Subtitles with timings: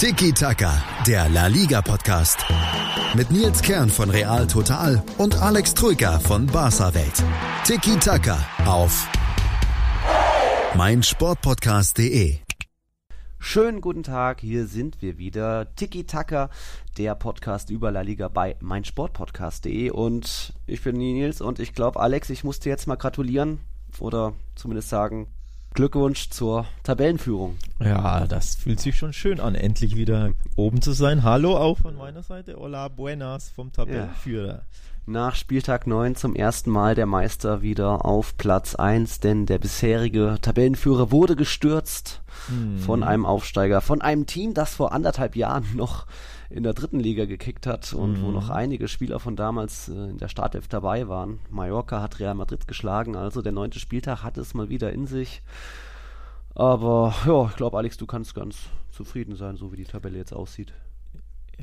[0.00, 2.46] Tiki Taka, der La Liga Podcast.
[3.14, 7.22] Mit Nils Kern von Real Total und Alex Troika von Barca Welt.
[7.66, 9.06] Tiki Taka auf
[10.74, 12.38] meinsportpodcast.de.
[13.38, 15.74] Schönen guten Tag, hier sind wir wieder.
[15.74, 16.48] Tiki Taka,
[16.96, 19.90] der Podcast über La Liga bei meinsportpodcast.de.
[19.90, 23.60] Und ich bin Nils und ich glaube, Alex, ich musste jetzt mal gratulieren
[23.98, 25.26] oder zumindest sagen,
[25.74, 27.56] Glückwunsch zur Tabellenführung.
[27.78, 31.22] Ja, das fühlt sich schon schön an, endlich wieder oben zu sein.
[31.22, 32.56] Hallo auch von meiner Seite.
[32.58, 34.48] Hola, buenas vom Tabellenführer.
[34.48, 34.62] Ja.
[35.06, 40.38] Nach Spieltag 9 zum ersten Mal der Meister wieder auf Platz 1, denn der bisherige
[40.42, 42.78] Tabellenführer wurde gestürzt hm.
[42.78, 46.06] von einem Aufsteiger, von einem Team, das vor anderthalb Jahren noch
[46.50, 48.22] in der dritten Liga gekickt hat und mhm.
[48.22, 51.38] wo noch einige Spieler von damals äh, in der Startelf dabei waren.
[51.48, 55.42] Mallorca hat Real Madrid geschlagen, also der neunte Spieltag hat es mal wieder in sich.
[56.54, 58.56] Aber ja, ich glaube, Alex, du kannst ganz
[58.90, 60.72] zufrieden sein, so wie die Tabelle jetzt aussieht.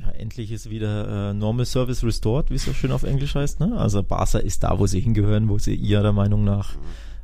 [0.00, 3.60] Ja, endlich ist wieder äh, Normal Service Restored, wie es so schön auf Englisch heißt.
[3.60, 3.76] Ne?
[3.76, 6.80] Also Barca ist da, wo sie hingehören, wo sie ihrer Meinung nach mhm.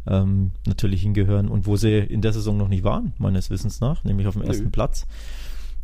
[0.06, 4.05] ähm, natürlich hingehören und wo sie in der Saison noch nicht waren, meines Wissens nach,
[4.05, 4.70] nämlich auf dem ersten Nö.
[4.70, 5.06] Platz.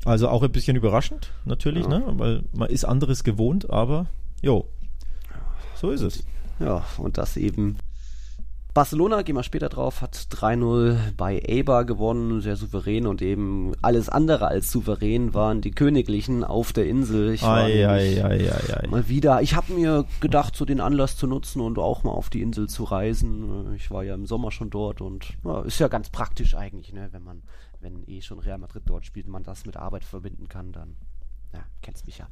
[0.05, 1.99] Also auch ein bisschen überraschend, natürlich, ja.
[1.99, 2.05] ne?
[2.17, 4.07] weil man ist anderes gewohnt, aber
[4.41, 4.67] jo,
[5.75, 6.25] so ist es.
[6.59, 7.77] Ja, und das eben
[8.73, 14.09] Barcelona, gehen wir später drauf, hat 3-0 bei Eibar gewonnen, sehr souverän und eben alles
[14.09, 17.33] andere als souverän waren die Königlichen auf der Insel.
[17.33, 21.27] Ich war ei, ei, ei, mal wieder, ich habe mir gedacht, so den Anlass zu
[21.27, 23.75] nutzen und auch mal auf die Insel zu reisen.
[23.75, 27.09] Ich war ja im Sommer schon dort und ja, ist ja ganz praktisch eigentlich, ne,
[27.11, 27.43] wenn man
[27.81, 30.97] wenn eh schon Real Madrid dort spielt, man das mit Arbeit verbinden kann, dann,
[31.53, 32.29] ja, kennst mich ja.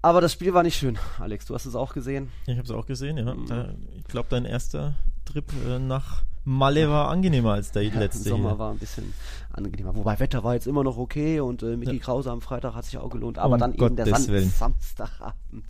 [0.00, 1.46] Aber das Spiel war nicht schön, Alex.
[1.46, 2.30] Du hast es auch gesehen.
[2.46, 3.34] Ich habe es auch gesehen, ja.
[3.34, 3.88] Mhm.
[3.98, 8.24] Ich glaube, dein erster Trip äh, nach Malle war angenehmer als der ja, letzte.
[8.24, 8.58] Der Sommer hier.
[8.58, 9.12] war ein bisschen
[9.52, 9.94] angenehmer.
[9.94, 12.02] Wobei Wetter war jetzt immer noch okay und äh, Micky ja.
[12.02, 13.38] Krause am Freitag hat sich auch gelohnt.
[13.38, 15.64] Aber um dann Gottes eben der San Samstagabend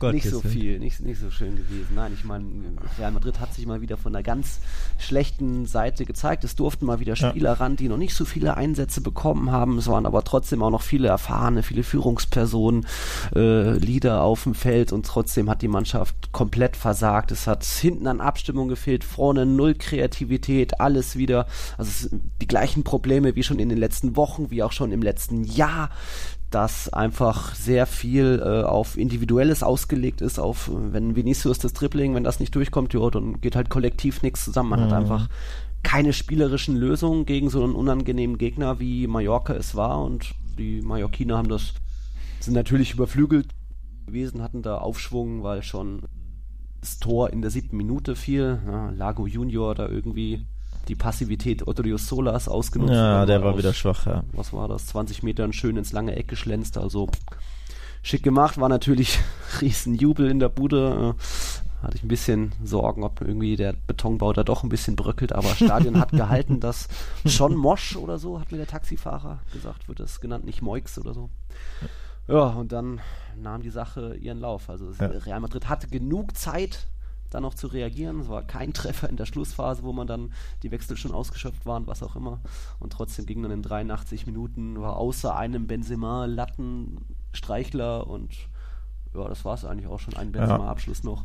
[0.00, 1.94] um nicht so viel, nicht, nicht so schön gewesen.
[1.94, 2.46] Nein, ich meine,
[2.98, 4.58] Real Madrid hat sich mal wieder von einer ganz
[4.98, 6.44] schlechten Seite gezeigt.
[6.44, 7.54] Es durften mal wieder Spieler ja.
[7.54, 9.78] ran, die noch nicht so viele Einsätze bekommen haben.
[9.78, 12.86] Es waren aber trotzdem auch noch viele erfahrene, viele Führungspersonen,
[13.34, 17.30] äh, Leader auf dem Feld und trotzdem hat die Mannschaft komplett versagt.
[17.30, 20.09] Es hat hinten an Abstimmung gefehlt, vorne null Kreativität,
[20.80, 21.46] alles wieder,
[21.78, 22.08] also
[22.40, 25.90] die gleichen Probleme wie schon in den letzten Wochen, wie auch schon im letzten Jahr
[26.50, 32.24] dass einfach sehr viel äh, auf Individuelles ausgelegt ist, auf wenn Vinicius das Dribbling, wenn
[32.24, 34.70] das nicht durchkommt, ja, dann geht halt kollektiv nichts zusammen.
[34.70, 34.84] Man mhm.
[34.86, 35.28] hat einfach
[35.82, 41.38] keine spielerischen Lösungen gegen so einen unangenehmen Gegner wie Mallorca es war und die Mallorquiner
[41.38, 41.72] haben das
[42.40, 43.48] sind natürlich überflügelt
[44.06, 46.02] gewesen, hatten da Aufschwung, weil schon
[46.80, 48.60] das Tor in der siebten Minute fiel.
[48.66, 50.46] Ja, Lago Junior da irgendwie
[50.88, 52.92] die Passivität Otorius Solas ausgenutzt.
[52.92, 54.24] Ja, der war aus, wieder schwach, ja.
[54.32, 54.86] Was war das?
[54.86, 57.08] 20 Metern schön ins lange Eck geschlänzt, also
[58.02, 59.18] schick gemacht, war natürlich
[59.60, 61.14] riesen Jubel in der Bude.
[61.18, 65.32] Äh, hatte ich ein bisschen Sorgen, ob irgendwie der Betonbau da doch ein bisschen bröckelt,
[65.32, 66.88] aber Stadion hat gehalten, dass
[67.24, 71.14] schon Mosch oder so, hat mir der Taxifahrer gesagt, wird das genannt, nicht Moix oder
[71.14, 71.30] so.
[72.30, 73.00] Ja, und dann
[73.36, 74.70] nahm die Sache ihren Lauf.
[74.70, 75.06] Also ja.
[75.06, 76.86] Real Madrid hatte genug Zeit,
[77.30, 78.20] dann noch zu reagieren.
[78.20, 80.32] Es war kein Treffer in der Schlussphase, wo man dann
[80.62, 82.40] die Wechsel schon ausgeschöpft waren, was auch immer.
[82.78, 86.98] Und trotzdem ging dann in 83 Minuten, war außer einem Benzema, Latten,
[87.32, 88.32] Streichler und
[89.14, 91.24] ja, das war es eigentlich auch schon, ein Benzema-Abschluss noch.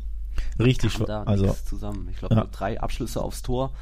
[0.58, 2.08] Richtig, also zusammen.
[2.10, 2.46] Ich glaube, ja.
[2.50, 3.72] drei Abschlüsse aufs Tor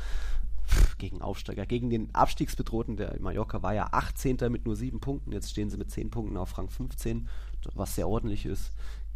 [0.98, 2.96] gegen Aufsteiger, gegen den Abstiegsbedrohten.
[2.96, 4.38] Der Mallorca war ja 18.
[4.50, 5.32] mit nur sieben Punkten.
[5.32, 7.28] Jetzt stehen sie mit zehn Punkten auf Rang 15,
[7.74, 8.72] was sehr ordentlich ist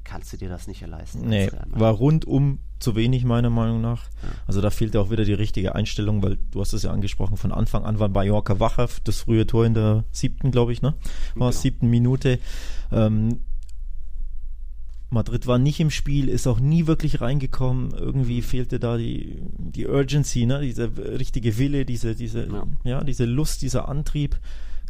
[0.09, 1.29] kannst du dir das nicht leisten.
[1.29, 4.05] Nee, war rundum zu wenig, meiner Meinung nach.
[4.23, 4.29] Ja.
[4.47, 7.53] Also da fehlte auch wieder die richtige Einstellung, weil du hast es ja angesprochen, von
[7.53, 10.95] Anfang an war Mallorca wacher, das frühe Tor in der siebten, glaube ich, ne?
[11.35, 11.51] War genau.
[11.51, 12.39] siebten Minute.
[12.91, 13.41] Ähm,
[15.11, 17.93] Madrid war nicht im Spiel, ist auch nie wirklich reingekommen.
[17.93, 20.61] Irgendwie fehlte da die, die Urgency, ne?
[20.61, 22.67] diese richtige Wille, diese, diese, ja.
[22.85, 24.39] ja diese Lust, dieser Antrieb.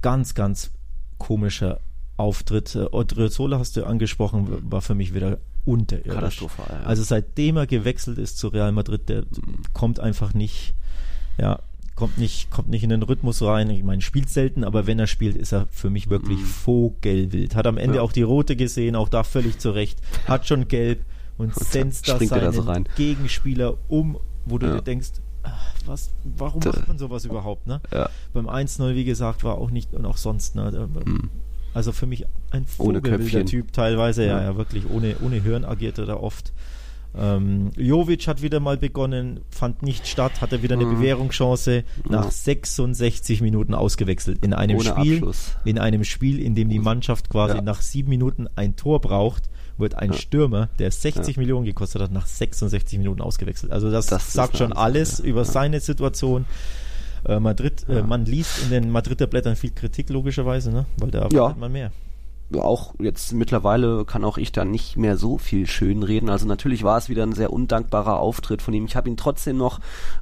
[0.02, 0.72] Ganz, ganz
[1.18, 1.80] komischer
[2.16, 2.74] Auftritt.
[2.74, 6.12] Äh, Odriozola hast du angesprochen, war für mich wieder unterirdisch.
[6.12, 6.66] Katastrophal.
[6.68, 6.86] Ja.
[6.86, 9.62] Also seitdem er gewechselt ist zu Real Madrid, der mhm.
[9.72, 10.74] kommt einfach nicht,
[11.38, 11.60] ja,
[11.98, 13.68] kommt nicht, kommt nicht in den Rhythmus rein.
[13.70, 16.44] Ich meine, spielt selten, aber wenn er spielt, ist er für mich wirklich mhm.
[16.44, 17.56] vogelwild.
[17.56, 18.02] Hat am Ende ja.
[18.02, 19.98] auch die rote gesehen, auch da völlig zurecht.
[20.28, 21.04] Hat schon gelb
[21.38, 22.64] und, und senzt da seinen so
[22.94, 24.76] Gegenspieler um, wo du ja.
[24.76, 25.08] dir denkst,
[25.42, 27.80] ach, was, warum macht man sowas überhaupt, ne?
[27.92, 28.08] Ja.
[28.32, 30.88] Beim 1-0, wie gesagt, war auch nicht, und auch sonst, ne?
[31.04, 31.30] Mhm.
[31.74, 34.40] Also für mich ein vogelwilder Typ teilweise, ja.
[34.40, 36.52] ja, wirklich ohne, ohne Hirn agiert er da oft.
[37.16, 40.96] Ähm, Jovic hat wieder mal begonnen, fand nicht statt, hatte wieder eine mhm.
[40.96, 45.56] Bewährungschance, nach 66 Minuten ausgewechselt in einem Ohne Spiel, Abschluss.
[45.64, 47.62] in einem Spiel, in dem die Mannschaft quasi ja.
[47.62, 50.18] nach sieben Minuten ein Tor braucht, wird ein ja.
[50.18, 51.40] Stürmer, der 60 ja.
[51.40, 53.72] Millionen gekostet hat, nach 66 Minuten ausgewechselt.
[53.72, 56.44] Also das, das sagt schon alles über seine Situation.
[57.24, 60.86] Äh, Madrid, äh, man liest in den Madrider Blättern viel Kritik logischerweise, ne?
[60.98, 61.90] weil da erwartet man mehr
[62.56, 66.30] auch jetzt mittlerweile kann auch ich da nicht mehr so viel schön reden.
[66.30, 68.86] Also natürlich war es wieder ein sehr undankbarer Auftritt von ihm.
[68.86, 69.80] Ich habe ihn trotzdem noch,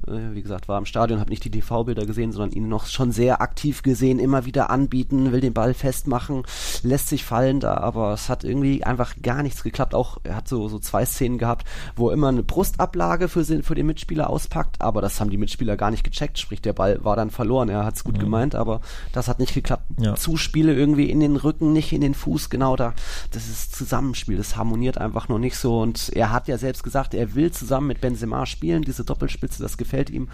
[0.08, 3.12] äh, wie gesagt, war im Stadion, habe nicht die TV-Bilder gesehen, sondern ihn noch schon
[3.12, 6.42] sehr aktiv gesehen, immer wieder anbieten, will den Ball festmachen,
[6.82, 9.94] lässt sich fallen da, aber es hat irgendwie einfach gar nichts geklappt.
[9.94, 13.74] Auch er hat so, so zwei Szenen gehabt, wo er immer eine Brustablage für, für
[13.74, 17.14] den Mitspieler auspackt, aber das haben die Mitspieler gar nicht gecheckt, sprich der Ball war
[17.14, 17.68] dann verloren.
[17.68, 18.20] Er hat es gut mhm.
[18.20, 18.80] gemeint, aber
[19.12, 19.84] das hat nicht geklappt.
[20.00, 20.16] Ja.
[20.16, 22.94] Zuspiele irgendwie in den Rücken, nicht in den Fuß, genau da,
[23.30, 25.80] das ist Zusammenspiel, das harmoniert einfach noch nicht so.
[25.80, 29.76] Und er hat ja selbst gesagt, er will zusammen mit Benzema spielen, diese Doppelspitze, das
[29.76, 30.28] gefällt ihm,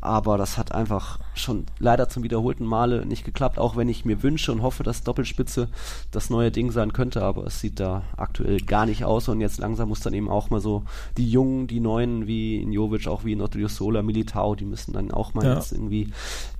[0.00, 4.22] aber das hat einfach schon leider zum wiederholten Male nicht geklappt, auch wenn ich mir
[4.22, 5.68] wünsche und hoffe, dass Doppelspitze
[6.10, 9.28] das neue Ding sein könnte, aber es sieht da aktuell gar nicht aus.
[9.28, 10.84] Und jetzt langsam muss dann eben auch mal so
[11.16, 15.10] die Jungen, die Neuen wie in Jovic, auch wie in Sola, Militao, die müssen dann
[15.10, 15.54] auch mal ja.
[15.54, 16.12] jetzt irgendwie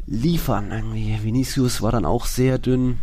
[0.07, 0.71] liefern.
[0.73, 2.99] Irgendwie Vinicius war dann auch sehr dünn.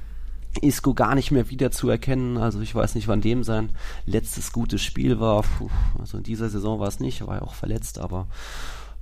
[0.62, 2.38] Isco gar nicht mehr wiederzuerkennen.
[2.38, 3.70] Also ich weiß nicht, wann dem sein
[4.06, 5.44] letztes gutes Spiel war.
[5.44, 5.70] Puh,
[6.00, 8.28] also in dieser Saison war es nicht, war ja auch verletzt, aber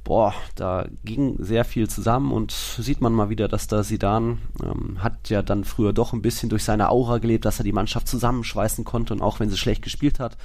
[0.04, 5.04] boah, da ging sehr viel zusammen und sieht man mal wieder, dass da Sidan ähm,
[5.04, 8.08] hat ja dann früher doch ein bisschen durch seine Aura gelebt, dass er die Mannschaft
[8.08, 10.38] zusammenschweißen konnte und auch wenn sie schlecht gespielt hat,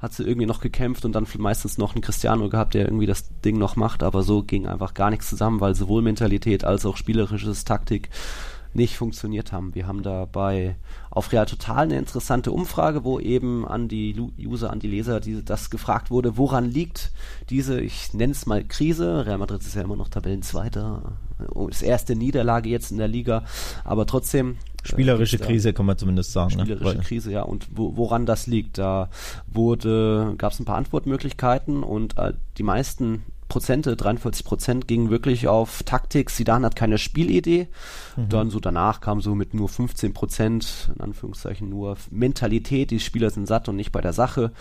[0.00, 3.28] hat sie irgendwie noch gekämpft und dann meistens noch einen Cristiano gehabt, der irgendwie das
[3.40, 6.96] Ding noch macht, aber so ging einfach gar nichts zusammen, weil sowohl Mentalität als auch
[6.96, 8.10] spielerisches Taktik
[8.74, 9.74] nicht funktioniert haben.
[9.74, 10.76] Wir haben dabei
[11.10, 15.44] auf Real Total eine interessante Umfrage, wo eben an die User, an die Leser die,
[15.44, 17.12] das gefragt wurde, woran liegt
[17.50, 19.26] diese, ich nenne es mal Krise.
[19.26, 21.12] Real Madrid ist ja immer noch Tabellenzweiter,
[21.68, 23.44] das erste Niederlage jetzt in der Liga,
[23.84, 26.56] aber trotzdem äh, Spielerische Krise kann man zumindest sagen.
[26.56, 26.64] Ne?
[26.64, 27.04] Spielerische ne?
[27.04, 27.42] Krise, ja.
[27.42, 29.08] Und wo, woran das liegt, da
[29.46, 35.48] wurde, gab es ein paar Antwortmöglichkeiten und äh, die meisten Prozente, 43 Prozent gingen wirklich
[35.48, 36.30] auf Taktik.
[36.30, 37.68] Sidan hat keine Spielidee.
[38.16, 38.28] Mhm.
[38.28, 42.90] Dann so danach kam so mit nur 15 Prozent, in Anführungszeichen nur Mentalität.
[42.90, 44.52] Die Spieler sind satt und nicht bei der Sache.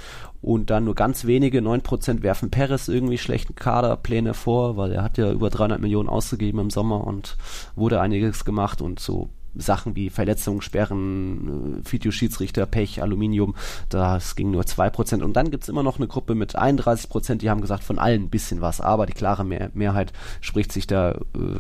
[0.42, 5.04] Und dann nur ganz wenige, 9 Prozent werfen Perez irgendwie schlechten Kaderpläne vor, weil er
[5.04, 7.38] hat ja über 300 Millionen ausgegeben im Sommer und
[7.76, 13.56] wurde einiges gemacht und so Sachen wie Verletzungen, Sperren, äh, Videoschiedsrichter, Pech, Aluminium,
[13.90, 15.22] das ging nur 2%.
[15.22, 18.30] Und dann gibt's immer noch eine Gruppe mit 31%, die haben gesagt, von allen ein
[18.30, 21.20] bisschen was, aber die klare Mehr Mehrheit spricht sich da äh,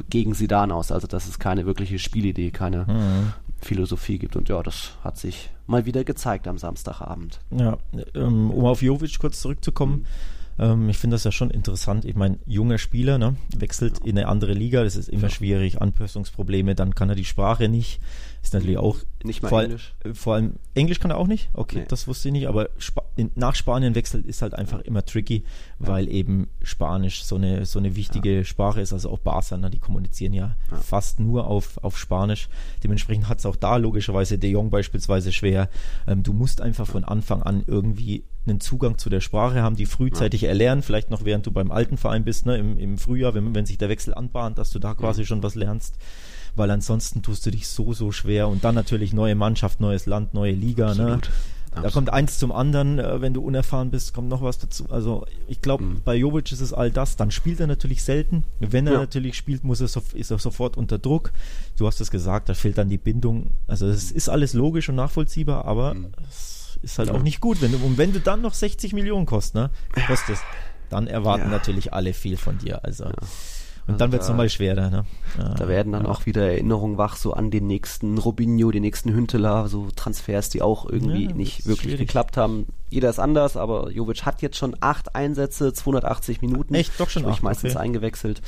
[0.10, 0.92] gegen Sidan aus.
[0.92, 3.34] Also dass es keine wirkliche Spielidee, keine mhm.
[3.62, 4.36] Philosophie gibt.
[4.36, 7.40] Und ja, das hat sich mal wieder gezeigt am Samstagabend.
[7.52, 7.78] Ja,
[8.16, 10.00] ähm, um auf Jovic kurz zurückzukommen.
[10.00, 12.06] Mhm ähm, ich finde das ja schon interessant.
[12.06, 16.76] Ich meine, junger Spieler, ne, wechselt in eine andere Liga, das ist immer schwierig, Anpassungsprobleme,
[16.76, 18.00] dann kann er die Sprache nicht.
[18.44, 18.98] Ist natürlich auch.
[19.24, 19.96] Nicht mal vor, Englisch.
[20.14, 21.50] Vor allem Englisch kann er auch nicht.
[21.54, 21.86] Okay, nee.
[21.88, 22.48] das wusste ich nicht.
[22.50, 25.46] Aber Sp in, nach Spanien wechselt ist halt einfach immer tricky,
[25.80, 25.88] ja.
[25.88, 28.44] weil eben Spanisch so eine so eine wichtige ja.
[28.44, 28.92] Sprache ist.
[28.92, 32.50] Also auch Barca, ne, die kommunizieren ja, ja, fast nur auf auf Spanisch.
[32.84, 35.70] Dementsprechend hat es auch da logischerweise De Jong beispielsweise schwer.
[36.06, 39.86] Ähm, du musst einfach von Anfang an irgendwie einen Zugang zu der Sprache haben, die
[39.86, 43.56] frühzeitig erlernen, vielleicht noch während du beim alten Verein bist, ne, im, im Frühjahr, wenn,
[43.56, 45.98] wenn sich der Wechsel anbahnt, dass du da quasi schon was lernst
[46.56, 48.48] weil ansonsten tust du dich so, so schwer.
[48.48, 50.94] Und dann natürlich neue Mannschaft, neues Land, neue Liga.
[50.94, 51.20] Ne?
[51.82, 54.86] Da kommt eins zum anderen, äh, wenn du unerfahren bist, kommt noch was dazu.
[54.90, 56.02] Also ich glaube, mhm.
[56.04, 57.16] bei Jovic ist es all das.
[57.16, 58.44] Dann spielt er natürlich selten.
[58.60, 59.00] Wenn er ja.
[59.00, 61.32] natürlich spielt, muss er so, ist er sofort unter Druck.
[61.78, 63.52] Du hast es gesagt, da fehlt dann die Bindung.
[63.68, 66.08] Also es ist alles logisch und nachvollziehbar, aber mhm.
[66.30, 67.16] es ist halt ja.
[67.16, 67.62] auch nicht gut.
[67.62, 69.70] Wenn du, und wenn du dann noch 60 Millionen kostet, ne,
[70.08, 70.44] kostest,
[70.90, 71.50] dann erwarten ja.
[71.50, 72.86] natürlich alle viel von dir.
[72.86, 73.06] Also
[73.88, 74.90] und dann wird es nochmal schwerer.
[74.90, 75.06] Ne?
[75.38, 76.10] Ja, da werden dann ja.
[76.10, 80.62] auch wieder Erinnerungen wach, so an den nächsten Robinho, den nächsten Hünteler, so Transfers, die
[80.62, 82.08] auch irgendwie ja, nicht wirklich schwierig.
[82.08, 82.68] geklappt haben.
[82.90, 86.74] Jeder ist anders, aber Jovic hat jetzt schon acht Einsätze, 280 Minuten.
[86.76, 87.84] Echt, doch schon acht, meistens okay.
[87.84, 88.42] eingewechselt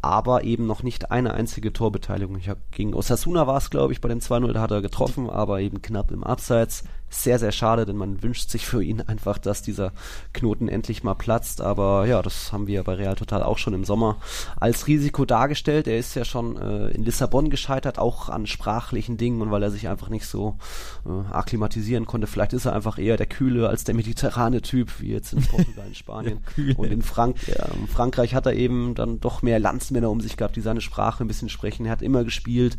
[0.00, 2.36] aber eben noch nicht eine einzige Torbeteiligung.
[2.36, 5.28] Ich hab, gegen Osasuna war es, glaube ich, bei dem 2-0, da hat er getroffen,
[5.28, 9.38] aber eben knapp im Abseits sehr, sehr schade, denn man wünscht sich für ihn einfach,
[9.38, 9.92] dass dieser
[10.32, 11.60] Knoten endlich mal platzt.
[11.60, 14.16] Aber ja, das haben wir bei Real Total auch schon im Sommer
[14.56, 15.86] als Risiko dargestellt.
[15.86, 19.70] Er ist ja schon äh, in Lissabon gescheitert, auch an sprachlichen Dingen und weil er
[19.70, 20.58] sich einfach nicht so
[21.06, 22.26] äh, akklimatisieren konnte.
[22.26, 25.86] Vielleicht ist er einfach eher der kühle als der mediterrane Typ, wie jetzt in Portugal,
[25.88, 26.38] in Spanien.
[26.76, 30.36] und in Frank ja, in Frankreich hat er eben dann doch mehr Landsmänner um sich
[30.36, 31.86] gehabt, die seine Sprache ein bisschen sprechen.
[31.86, 32.76] Er hat immer gespielt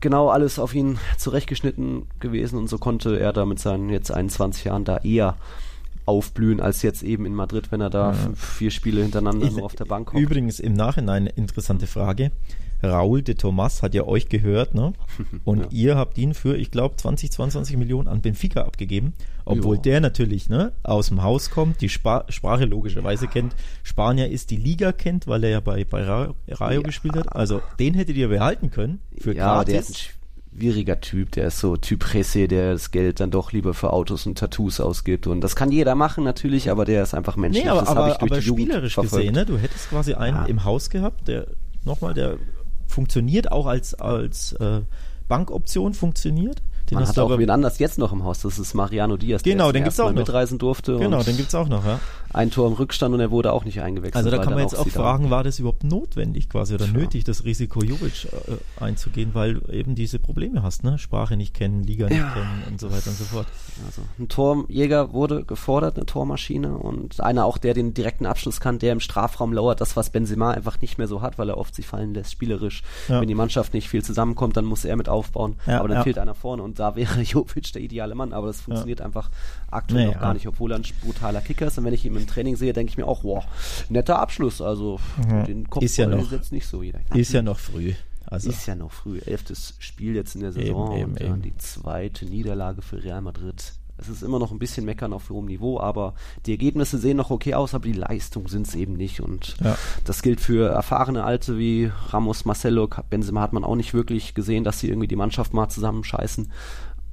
[0.00, 4.64] genau alles auf ihn zurechtgeschnitten gewesen und so konnte er da mit seinen jetzt 21
[4.64, 5.36] Jahren da eher
[6.06, 8.16] aufblühen als jetzt eben in Madrid, wenn er da ja.
[8.34, 10.22] vier Spiele hintereinander nur auf der Bank kommt.
[10.22, 12.30] Übrigens im Nachhinein eine interessante Frage.
[12.82, 14.92] Raul de Tomas hat ja euch gehört, ne?
[15.44, 15.68] Und ja.
[15.70, 19.82] ihr habt ihn für, ich glaube, 20, 22 Millionen an Benfica abgegeben, obwohl jo.
[19.82, 23.30] der natürlich ne, aus dem Haus kommt, die Spa Sprache logischerweise ja.
[23.30, 26.80] kennt, Spanier ist, die Liga kennt, weil er ja bei, bei Rayo, ja.
[26.80, 27.34] gespielt hat.
[27.34, 29.72] Also den hättet ihr behalten können für ja, gratis.
[29.72, 33.52] Der ist ein schwieriger Typ, der ist so Typ Presse, der das Geld dann doch
[33.52, 35.26] lieber für Autos und Tattoos ausgibt.
[35.26, 37.64] Und das kann jeder machen natürlich, aber der ist einfach menschlich.
[37.64, 39.46] Nee, aber, das aber, aber spielerisch gesehen, ne?
[39.46, 41.46] du hättest quasi einen im Haus gehabt, der
[41.84, 42.36] nochmal, der
[42.88, 44.80] funktioniert auch als, als äh,
[45.28, 46.62] Bankoption funktioniert.
[46.90, 49.66] Den Man hat auch wen anders jetzt noch im Haus, das ist Mariano Diaz, genau,
[49.66, 50.14] der den gibt's auch noch.
[50.14, 50.96] mitreisen durfte.
[50.96, 52.00] Genau, den gibt's auch noch, ja.
[52.32, 54.16] Ein Tor im Rückstand und er wurde auch nicht eingewechselt.
[54.16, 56.98] Also da kann man jetzt auch fragen, war das überhaupt notwendig quasi oder Tja.
[56.98, 60.98] nötig, das Risiko Jovic äh, einzugehen, weil eben diese Probleme hast, ne?
[60.98, 62.30] Sprache nicht kennen, Liga nicht ja.
[62.30, 63.46] kennen und so weiter und so fort.
[63.86, 68.78] Also ein Torjäger wurde gefordert, eine Tormaschine und einer auch, der den direkten Abschluss kann,
[68.78, 71.74] der im Strafraum lauert, das was Benzema einfach nicht mehr so hat, weil er oft
[71.74, 72.82] sich fallen lässt, spielerisch.
[73.08, 73.20] Ja.
[73.22, 76.18] Wenn die Mannschaft nicht viel zusammenkommt, dann muss er mit aufbauen, ja, aber dann fehlt
[76.18, 79.30] einer vorne und da wäre Jovic der ideale Mann, aber das funktioniert einfach
[79.70, 82.17] aktuell nee, noch gar nicht, obwohl er ein brutaler Kicker ist und wenn ich ihn
[82.18, 83.44] im Training sehe, denke ich mir auch, wow,
[83.88, 85.44] netter Abschluss, also mhm.
[85.44, 87.00] den Kopf ist ja noch, jetzt nicht so jeder.
[87.14, 87.94] Ist ja noch früh.
[88.26, 89.20] Also ist ja noch früh.
[89.24, 93.22] Elftes Spiel jetzt in der Saison eben, eben, und dann die zweite Niederlage für Real
[93.22, 93.72] Madrid.
[94.00, 96.14] Es ist immer noch ein bisschen meckern auf hohem Niveau, aber
[96.46, 99.20] die Ergebnisse sehen noch okay aus, aber die Leistung sind es eben nicht.
[99.20, 99.76] Und ja.
[100.04, 104.62] das gilt für erfahrene Alte wie Ramos, Marcelo, Benzema hat man auch nicht wirklich gesehen,
[104.62, 106.52] dass sie irgendwie die Mannschaft mal zusammenscheißen.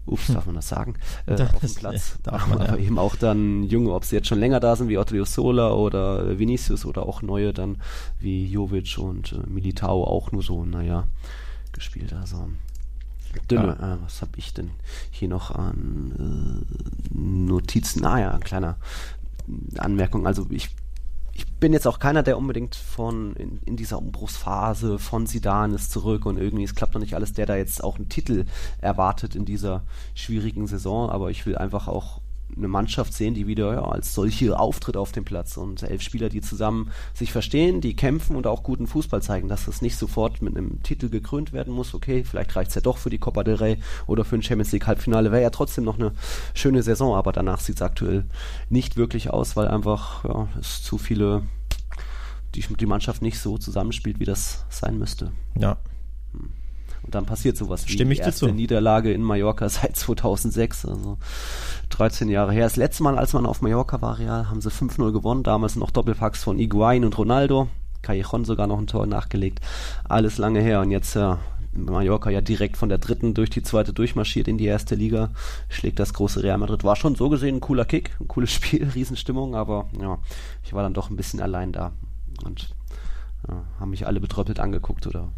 [0.06, 0.96] Ups, darf man das sagen?
[1.26, 2.18] Äh, auf dem Platz.
[2.24, 2.86] Darf man, Aber ja.
[2.86, 6.38] eben auch dann Junge, ob sie jetzt schon länger da sind, wie Otto Sola oder
[6.38, 7.78] Vinicius oder auch neue dann
[8.20, 11.08] wie Jovic und äh, Militao auch nur so, naja,
[11.72, 12.14] gespielt.
[12.14, 12.50] Also
[13.50, 13.78] dünne.
[13.80, 13.96] Ja.
[13.96, 14.72] Äh, was habe ich denn
[15.12, 18.06] hier noch an äh, Notizen?
[18.06, 18.78] Ah ja, ein kleiner
[19.78, 20.28] Anmerkung.
[20.28, 20.70] Also ich
[21.36, 25.92] ich bin jetzt auch keiner, der unbedingt von in, in dieser Umbruchsphase von Sidan ist
[25.92, 28.46] zurück und irgendwie es klappt noch nicht alles, der da jetzt auch einen Titel
[28.80, 32.22] erwartet in dieser schwierigen Saison, aber ich will einfach auch
[32.56, 36.30] eine Mannschaft sehen, die wieder ja, als solche auftritt auf dem Platz und elf Spieler,
[36.30, 40.42] die zusammen sich verstehen, die kämpfen und auch guten Fußball zeigen, dass das nicht sofort
[40.42, 41.94] mit einem Titel gekrönt werden muss.
[41.94, 44.72] Okay, vielleicht reicht es ja doch für die Copa del Rey oder für ein Champions
[44.72, 46.14] League Halbfinale, wäre ja trotzdem noch eine
[46.54, 48.26] schöne Saison, aber danach sieht es aktuell
[48.70, 51.44] nicht wirklich aus, weil einfach ja, es zu viele
[52.56, 55.32] die, die Mannschaft nicht so zusammenspielt, wie das sein müsste.
[55.58, 55.78] Ja.
[56.32, 56.50] Hm.
[57.06, 61.18] Und dann passiert sowas wie Stimme die erste Niederlage in Mallorca seit 2006, also
[61.90, 62.64] 13 Jahre her.
[62.64, 65.44] Das letzte Mal, als man auf Mallorca war, Real, haben sie 5-0 gewonnen.
[65.44, 67.68] Damals noch Doppelpacks von Iguain und Ronaldo.
[68.02, 69.62] Callejon sogar noch ein Tor nachgelegt.
[70.04, 70.82] Alles lange her.
[70.82, 71.40] Und jetzt ja,
[71.76, 75.32] Mallorca ja direkt von der dritten durch die zweite durchmarschiert in die erste Liga,
[75.70, 76.84] schlägt das große Real Madrid.
[76.84, 80.18] War schon so gesehen ein cooler Kick, ein cooles Spiel, Riesenstimmung, aber ja,
[80.64, 81.92] ich war dann doch ein bisschen allein da.
[82.44, 82.70] Und
[83.48, 85.30] ja, haben mich alle betröppelt angeguckt oder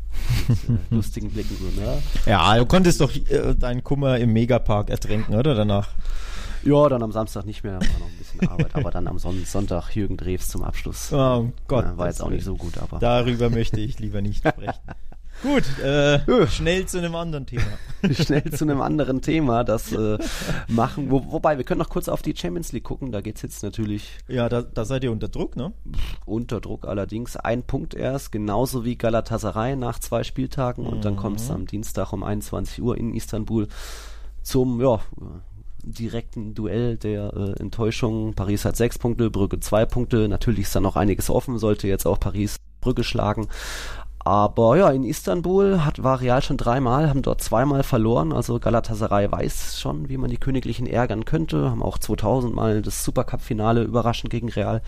[0.47, 2.01] mit äh, lustigen Blicken so, ne?
[2.25, 5.89] Ja, du konntest doch äh, deinen Kummer im Megapark ertränken, oder danach?
[6.63, 9.45] Ja, dann am Samstag nicht mehr, war noch ein bisschen Arbeit, aber dann am Son
[9.45, 11.13] Sonntag Jürgen Drews zum Abschluss.
[11.13, 11.85] Oh Gott.
[11.85, 12.99] Ja, war jetzt auch nicht so gut, aber.
[12.99, 14.73] Darüber möchte ich lieber nicht sprechen.
[15.44, 17.63] Gut, äh, schnell zu einem anderen Thema.
[18.12, 20.17] schnell zu einem anderen Thema, das äh,
[20.67, 21.12] machen.
[21.12, 23.12] Wo, wobei, wir können noch kurz auf die Champions League gucken.
[23.12, 24.17] Da geht es jetzt natürlich.
[24.27, 25.74] Ja, da, da seid ihr unter Druck, ne?
[26.25, 27.38] Unter Druck allerdings.
[27.38, 30.86] Ein Punkt erst, genauso wie Galatasaray nach zwei Spieltagen.
[30.86, 31.01] Und mhm.
[31.01, 33.67] dann kommt es am Dienstag um 21 Uhr in Istanbul
[34.41, 35.01] zum, ja,
[35.84, 38.34] direkten Duell der äh, Enttäuschung.
[38.34, 40.27] Paris hat sechs Punkte, Brügge zwei Punkte.
[40.27, 43.48] Natürlich ist da noch einiges offen, sollte jetzt auch Paris Brügge schlagen.
[44.27, 48.34] Aber ja, in Istanbul hat war Real schon dreimal, haben dort zweimal verloren.
[48.34, 51.72] Also Galatasaray weiß schon, wie man die Königlichen ärgern könnte.
[51.72, 54.81] Haben auch 2000 mal das Supercup-Finale überraschend gegen Real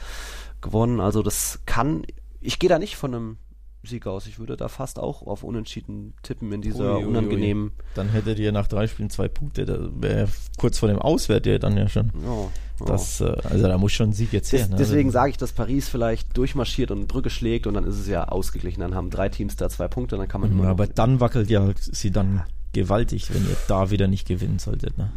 [0.59, 0.99] gewonnen.
[0.99, 2.03] Also das kann,
[2.41, 3.37] ich gehe da nicht von einem
[3.83, 4.27] Sieg aus.
[4.27, 7.65] Ich würde da fast auch auf Unentschieden tippen in dieser ui, ui, unangenehmen.
[7.65, 7.71] Ui.
[7.95, 9.65] Dann hättet ihr nach drei Spielen zwei Punkte.
[9.65, 12.11] Da wäre kurz vor dem Auswert ihr dann ja schon.
[12.27, 12.85] Oh, oh.
[12.85, 14.67] Das, äh, also da muss schon ein Sieg jetzt her.
[14.67, 14.75] Ne?
[14.77, 18.07] Deswegen also, sage ich, dass Paris vielleicht durchmarschiert und Brücke schlägt und dann ist es
[18.07, 18.81] ja ausgeglichen.
[18.81, 20.67] Dann haben drei Teams da zwei Punkte dann kann man immer.
[20.67, 22.43] Aber dann wackelt ja sie dann
[22.73, 24.97] gewaltig, wenn ihr da wieder nicht gewinnen solltet.
[24.97, 25.11] Ne?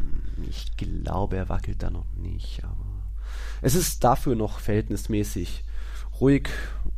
[0.49, 2.77] Ich glaube, er wackelt da noch nicht, aber
[3.61, 5.65] es ist dafür noch verhältnismäßig
[6.21, 6.49] ruhig,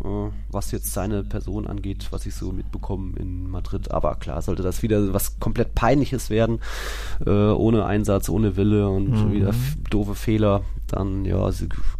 [0.02, 0.06] äh,
[0.50, 3.90] was jetzt seine Person angeht, was ich so mitbekomme in Madrid.
[3.90, 6.60] Aber klar, sollte das wieder was komplett Peinliches werden,
[7.26, 9.32] äh, ohne Einsatz, ohne Wille und mhm.
[9.32, 9.54] wieder
[9.90, 11.50] doofe Fehler, dann ja,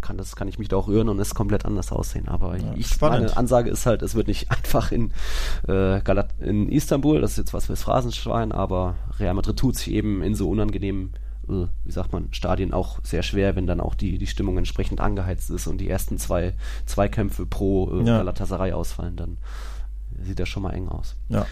[0.01, 2.29] kann das kann ich mich da auch irren und es komplett anders aussehen.
[2.29, 5.11] Aber ja, ich, meine Ansage ist halt, es wird nicht einfach in
[5.67, 9.93] äh, Galat in Istanbul, das ist jetzt was fürs Phrasenschwein, aber Real Madrid tut sich
[9.93, 11.15] eben in so unangenehmen
[11.47, 15.51] wie sagt man, Stadien auch sehr schwer, wenn dann auch die, die Stimmung entsprechend angeheizt
[15.51, 16.55] ist und die ersten zwei
[16.87, 18.19] Zweikämpfe pro äh, ja.
[18.19, 19.39] Galatasaray ausfallen, dann
[20.19, 21.17] sieht das schon mal eng aus.
[21.29, 21.47] Ja.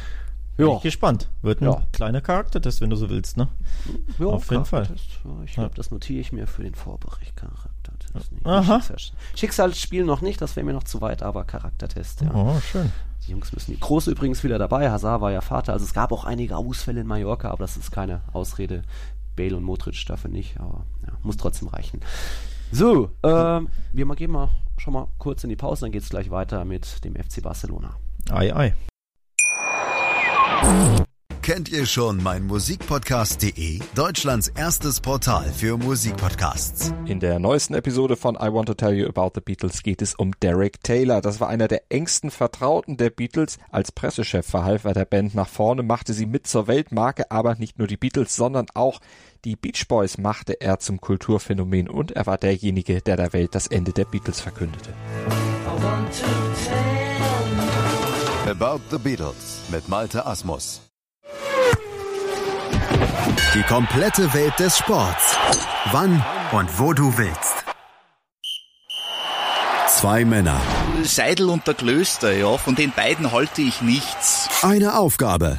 [0.56, 0.76] Bin ja.
[0.76, 1.28] ich gespannt.
[1.40, 1.82] Wird ein ja.
[1.92, 3.48] kleiner Charaktertest, wenn du so willst, ne?
[4.18, 4.86] Ja, Auf jeden Fall.
[5.46, 7.36] Ich glaube, das notiere ich mir für den Vorbericht.
[7.36, 8.32] Charaktertest.
[8.32, 8.80] Nee, Aha.
[9.34, 12.34] Schicksalsspiel noch nicht, das wäre mir noch zu weit, aber Charaktertest, ja.
[12.34, 12.92] Oh, schön.
[13.26, 13.72] Die Jungs müssen.
[13.72, 14.90] Die Große übrigens wieder dabei.
[14.90, 15.72] Hazard war ja Vater.
[15.72, 18.82] Also es gab auch einige Ausfälle in Mallorca, aber das ist keine Ausrede.
[19.36, 22.00] Bale und Modric dafür nicht, aber ja, muss trotzdem reichen.
[22.70, 23.60] So, äh,
[23.92, 26.64] wir mal gehen mal schon mal kurz in die Pause, dann geht es gleich weiter
[26.64, 27.96] mit dem FC Barcelona.
[28.30, 28.74] Ei, ei.
[31.42, 33.80] Kennt ihr schon mein Musikpodcast.de?
[33.96, 36.94] Deutschlands erstes Portal für Musikpodcasts.
[37.04, 40.14] In der neuesten Episode von I Want to Tell You About the Beatles geht es
[40.14, 41.20] um Derek Taylor.
[41.20, 43.58] Das war einer der engsten Vertrauten der Beatles.
[43.72, 47.76] Als Pressechef verhalf er der Band nach vorne, machte sie mit zur Weltmarke, aber nicht
[47.76, 49.00] nur die Beatles, sondern auch
[49.44, 53.66] die Beach Boys machte er zum Kulturphänomen und er war derjenige, der der Welt das
[53.66, 54.94] Ende der Beatles verkündete.
[58.48, 60.91] About the Beatles mit Malte Asmus.
[63.54, 65.36] Die komplette Welt des Sports.
[65.92, 67.64] Wann und wo du willst.
[69.88, 70.60] Zwei Männer.
[71.04, 74.48] Seidel und der Klöster, ja, von den beiden halte ich nichts.
[74.62, 75.58] Eine Aufgabe.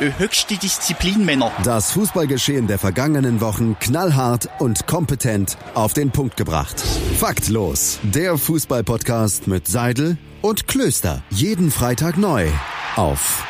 [0.00, 1.52] Höchste Disziplin, Männer.
[1.62, 6.82] Das Fußballgeschehen der vergangenen Wochen knallhart und kompetent auf den Punkt gebracht.
[7.18, 8.00] Faktlos.
[8.02, 11.22] Der Fußballpodcast mit Seidel und Klöster.
[11.28, 12.48] Jeden Freitag neu.
[12.96, 13.44] Auf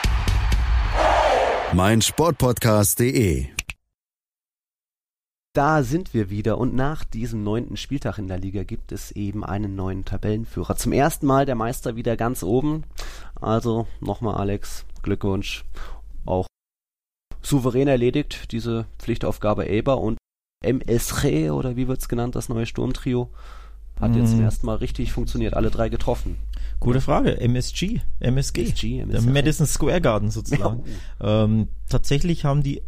[1.73, 3.47] meinsportpodcast.de
[5.53, 9.45] da sind wir wieder und nach diesem neunten Spieltag in der Liga gibt es eben
[9.45, 10.77] einen neuen Tabellenführer.
[10.77, 12.85] Zum ersten Mal der Meister wieder ganz oben.
[13.41, 15.65] Also nochmal Alex, Glückwunsch.
[16.25, 16.47] Auch
[17.43, 20.19] souverän erledigt, diese Pflichtaufgabe Eber und
[20.65, 23.29] MSG oder wie wird's genannt, das neue Sturmtrio,
[24.01, 24.45] hat jetzt zum mhm.
[24.45, 26.37] ersten Mal richtig funktioniert, alle drei getroffen.
[26.81, 27.39] Gute Frage.
[27.39, 29.31] MSG, MSG, MSG, MSG.
[29.31, 30.83] Madison Square Garden sozusagen.
[31.21, 31.45] Ja.
[31.45, 32.83] Ähm, tatsächlich haben die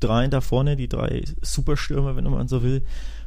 [0.00, 2.82] drei da vorne, die drei Superstürmer, wenn man so will,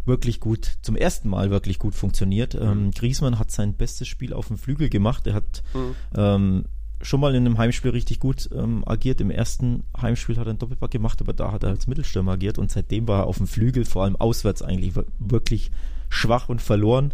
[0.06, 2.56] wirklich gut, zum ersten Mal wirklich gut funktioniert.
[2.56, 2.68] Ähm, mhm.
[2.70, 5.26] Ähm, Griesmann hat sein bestes Spiel auf dem Flügel gemacht.
[5.28, 5.96] Er hat mhm.
[6.16, 6.66] ähm,
[7.02, 9.22] schon mal in einem Heimspiel richtig gut ähm, agiert.
[9.22, 12.60] Im ersten Heimspiel hat er einen Doppelpack gemacht, aber da hat er als Mittelstürmer agiert
[12.60, 15.72] und seitdem war er auf dem Flügel, vor allem auswärts eigentlich wirklich
[16.10, 17.14] schwach und verloren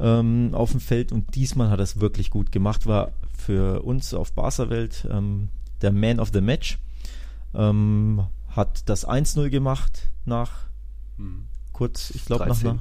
[0.00, 4.14] ähm, auf dem Feld und diesmal hat er es wirklich gut gemacht, war für uns
[4.14, 5.48] auf Barca-Welt ähm,
[5.82, 6.78] der Man of the Match.
[7.54, 10.66] Ähm, hat das 1-0 gemacht nach
[11.16, 11.46] hm.
[11.72, 12.78] kurz, ich glaube nach einer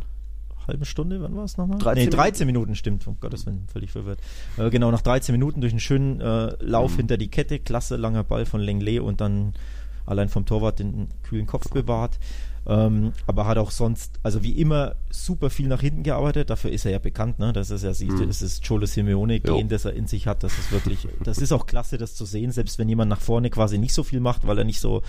[0.67, 1.77] halben Stunde, wann war es nochmal?
[1.79, 4.19] 13 nee, 13 Minuten, Minuten stimmt, um Gottes Willen, völlig verwirrt.
[4.57, 6.97] Äh, genau, nach 13 Minuten durch einen schönen äh, Lauf hm.
[6.97, 9.53] hinter die Kette, klasse langer Ball von Lenglet und dann
[10.05, 12.19] allein vom Torwart den kühlen Kopf bewahrt.
[12.69, 16.49] Ähm, aber hat auch sonst, also wie immer, super viel nach hinten gearbeitet.
[16.49, 17.53] Dafür ist er ja bekannt, ne?
[17.53, 18.27] Das ist ja, siehst mhm.
[18.27, 20.43] das ist Cholo Simeone Gen, das er in sich hat.
[20.43, 23.49] Das ist wirklich, das ist auch klasse, das zu sehen, selbst wenn jemand nach vorne
[23.49, 25.01] quasi nicht so viel macht, weil er nicht so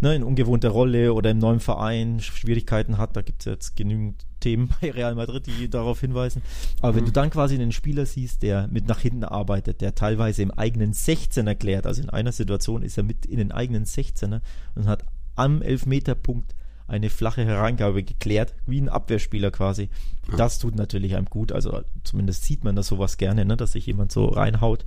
[0.00, 3.14] ne, in ungewohnter Rolle oder im neuen Verein Schwierigkeiten hat.
[3.14, 6.40] Da gibt es jetzt genügend Themen bei Real Madrid, die darauf hinweisen.
[6.80, 6.96] Aber mhm.
[6.96, 10.50] wenn du dann quasi einen Spieler siehst, der mit nach hinten arbeitet, der teilweise im
[10.50, 14.40] eigenen 16er erklärt, also in einer Situation ist er mit in den eigenen 16er
[14.74, 16.54] und hat am Elfmeterpunkt
[16.86, 19.88] eine flache Hereingabe geklärt, wie ein Abwehrspieler quasi.
[20.36, 23.86] Das tut natürlich einem gut, also zumindest sieht man das sowas gerne, ne, dass sich
[23.86, 24.84] jemand so reinhaut.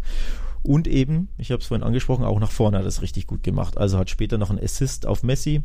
[0.63, 3.77] Und eben, ich habe es vorhin angesprochen, auch nach vorne hat es richtig gut gemacht.
[3.77, 5.61] Also hat später noch ein Assist auf Messi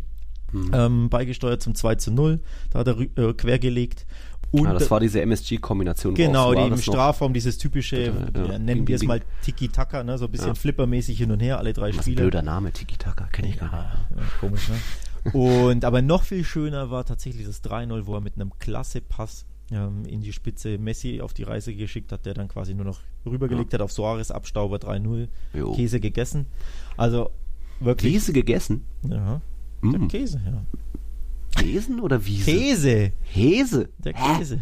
[0.53, 0.71] mhm.
[0.75, 2.41] ähm, beigesteuert zum 2 zu 0.
[2.71, 4.07] Da hat er äh, quergelegt.
[4.53, 6.15] Und ja, das war diese MSG-Kombination.
[6.15, 10.25] Genau, die im Strafraum, dieses typische, Bitte, ja, nennen wir es mal Tiki-Taka, ne, so
[10.25, 10.55] ein bisschen ja.
[10.55, 12.23] flippermäßig hin und her, alle drei Was Spiele.
[12.23, 14.21] Ein blöder Name, Tiki-Taka, kenne ich gar nicht.
[14.21, 14.75] Ja, komisch, ne?
[15.33, 19.45] Und aber noch viel schöner war tatsächlich das 3-0, wo er mit einem klasse Pass
[19.71, 23.01] ähm, in die Spitze Messi auf die Reise geschickt hat, der dann quasi nur noch
[23.27, 23.79] rübergelegt ja.
[23.79, 25.29] hat auf Soares Abstauber 3-0.
[25.75, 26.47] Käse gegessen.
[26.97, 27.31] Also
[27.81, 28.15] wirklich.
[28.15, 28.85] Käse gegessen?
[29.09, 29.41] Ja.
[29.83, 30.09] Mm.
[30.09, 30.65] Käse, ja.
[31.57, 32.51] Käsen oder Wiese?
[32.51, 33.13] Käse.
[33.33, 33.89] Käse.
[33.99, 34.61] Der Käse.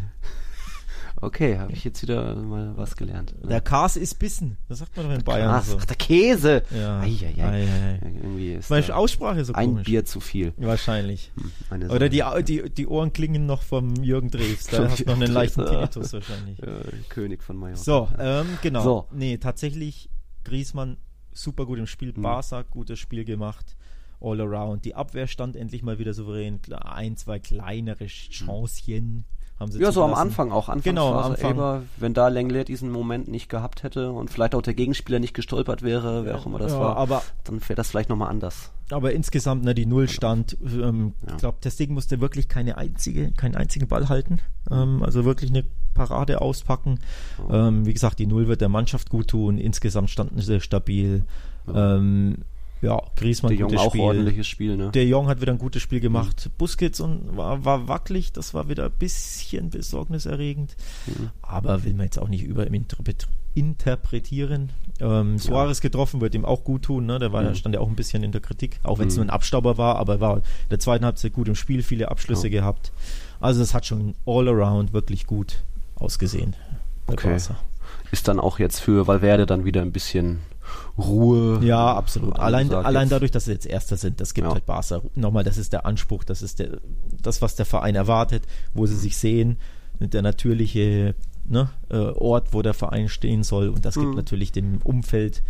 [1.21, 3.35] Okay, habe ich jetzt wieder mal was gelernt.
[3.43, 4.57] Der Kas ist Bissen.
[4.69, 5.71] Das sagt man doch in Bayern Kas.
[5.71, 5.79] So.
[5.81, 6.63] Ach, der Käse.
[6.71, 7.01] Ja.
[7.01, 7.65] Ei, ei, ei.
[7.65, 9.87] ei, Irgendwie ist Meine Aussprache so ein komisch.
[9.87, 10.53] Bier zu viel.
[10.57, 11.33] Wahrscheinlich.
[11.71, 14.67] Hm, Oder die, die, die Ohren klingen noch vom Jürgen Drews.
[14.67, 16.61] Da hast du noch einen leichten Tinnitus wahrscheinlich.
[17.09, 17.83] König von Mallorca.
[17.83, 18.83] So, ähm, genau.
[18.83, 19.09] So.
[19.13, 20.11] Nee, tatsächlich
[20.45, 20.99] Griesmann
[21.33, 22.15] super gut im Spiel.
[22.15, 22.23] Hm.
[22.23, 23.77] Barca gutes Spiel gemacht
[24.21, 24.85] all around.
[24.85, 26.61] Die Abwehr stand endlich mal wieder souverän.
[26.81, 29.25] Ein, zwei kleinere Chancen
[29.59, 30.69] haben sie Ja, so am Anfang auch.
[30.69, 31.53] Anfangs genau, am Anfang.
[31.53, 35.35] Eber, wenn da Lenglet diesen Moment nicht gehabt hätte und vielleicht auch der Gegenspieler nicht
[35.35, 38.71] gestolpert wäre, wer auch immer das ja, war, aber dann wäre das vielleicht nochmal anders.
[38.91, 41.33] aber insgesamt, ne, die Nullstand, ähm, ja.
[41.33, 44.39] ich glaube, Testing musste wirklich keine einzige, keinen einzigen Ball halten.
[44.71, 47.01] Ähm, also wirklich eine Parade auspacken.
[47.51, 47.69] Ja.
[47.69, 49.59] Ähm, wie gesagt, die Null wird der Mannschaft gut tun.
[49.59, 51.25] Insgesamt standen sie stabil.
[51.75, 52.39] Ähm,
[52.81, 54.01] ja, Griezmann der gutes Jong Spiel.
[54.01, 54.93] auch ordentliches Spiel, ne?
[54.93, 56.47] Der Jong hat wieder ein gutes Spiel gemacht.
[56.47, 56.51] Mhm.
[56.59, 60.77] Busquets und war, war wackelig, das war wieder ein bisschen besorgniserregend.
[61.07, 61.31] Mhm.
[61.43, 64.71] Aber will man jetzt auch nicht überinterpretieren.
[65.01, 65.83] Ähm, Suarez ja.
[65.83, 67.19] getroffen wird ihm auch gut tun, ne?
[67.19, 67.57] Der war, mhm.
[67.57, 69.23] stand ja auch ein bisschen in der Kritik, auch wenn es mhm.
[69.23, 72.11] nur ein Abstauber war, aber er war in der zweiten Halbzeit gut im Spiel, viele
[72.11, 72.61] Abschlüsse ja.
[72.61, 72.93] gehabt.
[73.41, 75.63] Also das hat schon all around wirklich gut
[75.97, 76.55] ausgesehen.
[77.07, 77.31] Okay.
[77.31, 77.57] Barca.
[78.11, 80.41] Ist dann auch jetzt für Valverde dann wieder ein bisschen
[80.97, 81.61] Ruhe.
[81.63, 82.39] Ja, absolut.
[82.39, 84.53] Allein, allein dadurch, dass sie jetzt Erster sind, das gibt ja.
[84.53, 85.03] halt Barca.
[85.15, 86.79] Nochmal, das ist der Anspruch, das ist der,
[87.23, 89.59] das, was der Verein erwartet, wo sie sich sehen,
[90.01, 93.69] der natürliche ne, äh, Ort, wo der Verein stehen soll.
[93.69, 94.03] Und das mhm.
[94.03, 95.43] gibt natürlich dem Umfeld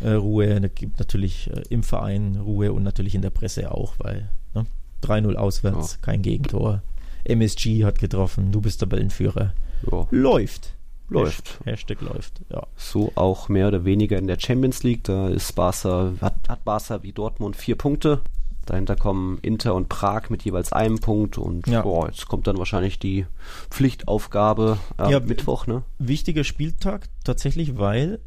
[0.00, 3.94] äh, Ruhe, das gibt natürlich äh, im Verein Ruhe und natürlich in der Presse auch,
[3.98, 4.66] weil ne,
[5.02, 5.98] 3-0 auswärts, ja.
[6.02, 6.82] kein Gegentor.
[7.24, 9.52] MSG hat getroffen, du bist Tabellenführer.
[9.90, 10.06] Ja.
[10.10, 10.75] Läuft.
[11.08, 11.60] Läuft.
[11.64, 12.66] Hashtag läuft, ja.
[12.76, 15.04] So auch mehr oder weniger in der Champions League.
[15.04, 18.20] Da ist Barca, hat, hat Barca wie Dortmund vier Punkte.
[18.64, 21.82] Dahinter kommen Inter und Prag mit jeweils einem Punkt und ja.
[21.82, 23.26] boah, jetzt kommt dann wahrscheinlich die
[23.70, 25.84] Pflichtaufgabe äh, ja, Mittwoch, ne?
[25.98, 28.18] Wichtiger Spieltag tatsächlich, weil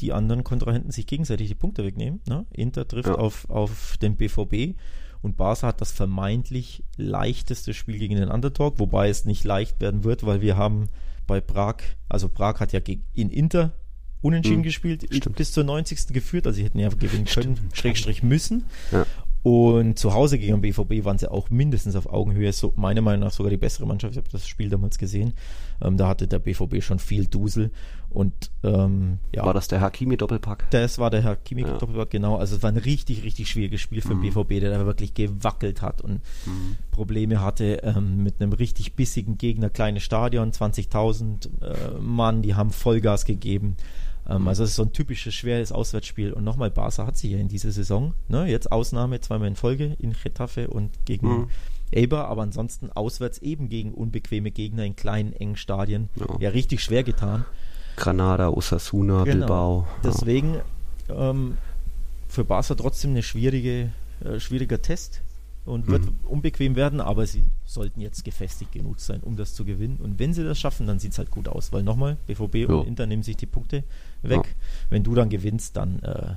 [0.00, 2.20] die anderen Kontrahenten sich gegenseitig die Punkte wegnehmen.
[2.28, 2.44] Ne?
[2.50, 3.14] Inter trifft ja.
[3.14, 4.76] auf, auf den BVB
[5.22, 10.02] und Barca hat das vermeintlich leichteste Spiel gegen den Underdog, wobei es nicht leicht werden
[10.02, 10.88] wird, weil wir haben
[11.26, 11.76] bei Prag,
[12.08, 12.80] also Prag hat ja
[13.14, 13.72] in Inter
[14.20, 14.64] unentschieden mhm.
[14.64, 15.36] gespielt, Stimmt.
[15.36, 16.08] bis zur 90.
[16.08, 17.76] geführt, also sie hätten ja gewinnen können, Stimmt.
[17.76, 18.64] Schrägstrich müssen.
[18.90, 19.06] Ja.
[19.44, 23.26] Und zu Hause gegen den BVB waren sie auch mindestens auf Augenhöhe, so meiner Meinung
[23.26, 24.14] nach sogar die bessere Mannschaft.
[24.14, 25.34] Ich habe das Spiel damals gesehen.
[25.82, 27.70] Ähm, da hatte der BVB schon viel Dusel.
[28.08, 29.44] Und ähm, ja.
[29.44, 30.70] War das der Hakimi-Doppelpack?
[30.70, 32.18] Das war der Hakimi-Doppelpack, ja.
[32.18, 32.36] genau.
[32.36, 34.22] Also es war ein richtig, richtig schwieriges Spiel für mhm.
[34.22, 36.76] den BVB, der da wirklich gewackelt hat und mhm.
[36.90, 42.70] Probleme hatte ähm, mit einem richtig bissigen Gegner, kleines Stadion, 20.000 äh, Mann, die haben
[42.70, 43.76] Vollgas gegeben.
[44.28, 46.32] Ähm, also es ist so ein typisches schweres Auswärtsspiel.
[46.32, 49.96] Und nochmal, Barca hat sie ja in dieser Saison, ne, jetzt Ausnahme, zweimal in Folge
[49.98, 51.48] in Getafe und gegen mhm.
[51.94, 56.08] Eibar, aber ansonsten auswärts eben gegen unbequeme Gegner in kleinen, engen Stadien.
[56.16, 57.44] Ja, ja richtig schwer getan.
[57.96, 59.38] Granada, Osasuna, genau.
[59.38, 59.86] Bilbao.
[60.02, 60.56] Deswegen
[61.08, 61.56] ähm,
[62.26, 63.92] für Barca trotzdem eine schwierige,
[64.24, 65.22] äh, schwieriger Test
[65.64, 66.16] und wird mhm.
[66.24, 69.98] unbequem werden, aber sie sollten jetzt gefestigt genug sein, um das zu gewinnen.
[70.02, 72.80] Und wenn sie das schaffen, dann sieht es halt gut aus, weil nochmal, BVB jo.
[72.80, 73.84] und Inter nehmen sich die Punkte
[74.28, 74.44] weg.
[74.44, 74.52] Ja.
[74.90, 76.34] Wenn du dann gewinnst, dann äh,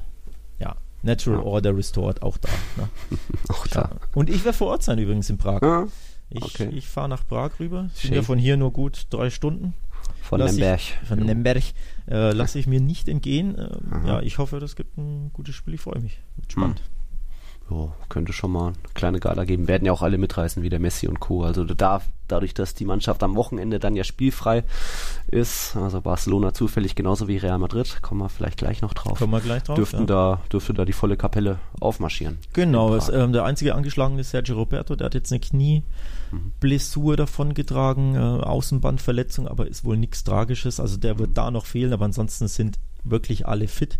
[0.60, 1.45] ja, Natural ja.
[1.45, 2.50] Order restored, auch da.
[2.78, 2.89] Ne?
[3.50, 3.91] auch da.
[4.13, 5.62] Und ich werde vor Ort sein übrigens in Prag.
[5.62, 5.88] Ja.
[6.30, 6.69] Ich, okay.
[6.73, 7.89] ich fahre nach Prag rüber.
[7.93, 9.73] Sind ja von hier nur gut drei Stunden.
[10.21, 10.80] Von lass Lemberg.
[10.80, 11.63] Ich, von Lemberg.
[12.10, 13.58] Äh, lasse ich mir nicht entgehen.
[13.58, 15.76] Äh, ja, ich hoffe, das gibt ein gutes Spiel.
[15.76, 16.19] Ich freue mich.
[16.36, 16.80] Wird spannend.
[16.80, 16.97] Hm
[17.69, 19.67] jo, könnte schon mal eine kleine Gala geben.
[19.67, 21.43] Werden ja auch alle mitreißen, wie der Messi und Co.
[21.43, 24.63] Also da, dadurch, dass die Mannschaft am Wochenende dann ja spielfrei
[25.27, 29.17] ist, also Barcelona zufällig genauso wie Real Madrid, kommen wir vielleicht gleich noch drauf.
[29.17, 29.75] Kommen wir gleich drauf.
[29.75, 30.06] Dürften ja.
[30.06, 32.38] da, dürfte da die volle Kapelle aufmarschieren.
[32.53, 37.17] Genau, ist, ähm, der einzige angeschlagene ist Sergio Roberto, der hat jetzt eine Knieblessur mhm.
[37.17, 40.80] davon getragen, äh, Außenbandverletzung, aber ist wohl nichts Tragisches.
[40.80, 43.99] Also der wird da noch fehlen, aber ansonsten sind wirklich alle fit.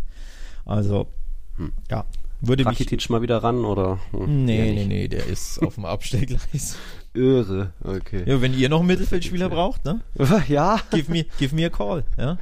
[0.66, 1.08] Also,
[1.56, 1.72] hm.
[1.90, 2.06] ja,
[2.42, 4.00] würde Rakitic mal wieder ran oder?
[4.12, 6.78] Hm, nee, nee, nee, der ist auf dem Abstellgleis.
[7.14, 8.24] Irre, okay.
[8.28, 10.02] Ja, wenn ihr noch einen Mittelfeldspieler braucht, ne?
[10.48, 10.80] ja.
[10.92, 12.38] Give me, give me a call, ja?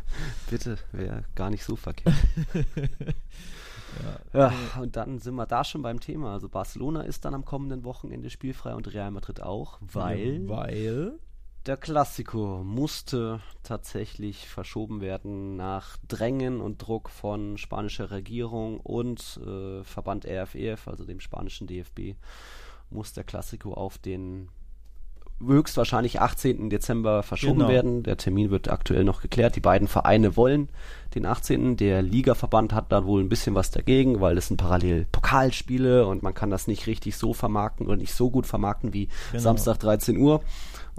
[0.49, 2.13] Bitte, wäre gar nicht so verkehrt.
[4.34, 4.51] ja.
[4.51, 6.34] ja, und dann sind wir da schon beim Thema.
[6.34, 10.47] Also Barcelona ist dann am kommenden Wochenende spielfrei und Real Madrid auch, weil.
[10.49, 11.13] Weil
[11.65, 19.84] der Klassiko musste tatsächlich verschoben werden nach Drängen und Druck von spanischer Regierung und äh,
[19.84, 22.15] Verband RFEF, e also dem spanischen DFB,
[22.91, 24.49] muss der Klassiko auf den
[25.43, 26.69] höchstwahrscheinlich 18.
[26.69, 27.69] Dezember verschoben genau.
[27.69, 28.04] werden.
[28.04, 29.56] Der Termin wird aktuell noch geklärt.
[29.56, 30.69] Die beiden Vereine wollen
[31.13, 31.78] den 18.
[31.78, 36.23] Der Ligaverband hat da wohl ein bisschen was dagegen, weil es sind parallel Pokalspiele und
[36.23, 39.43] man kann das nicht richtig so vermarkten oder nicht so gut vermarkten wie genau.
[39.43, 40.41] Samstag 13 Uhr.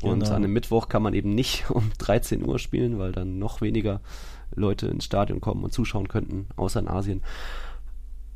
[0.02, 0.30] Und genau.
[0.30, 4.00] an einem Mittwoch kann man eben nicht um 13 Uhr spielen, weil dann noch weniger
[4.54, 7.22] Leute ins Stadion kommen und zuschauen könnten, außer in Asien.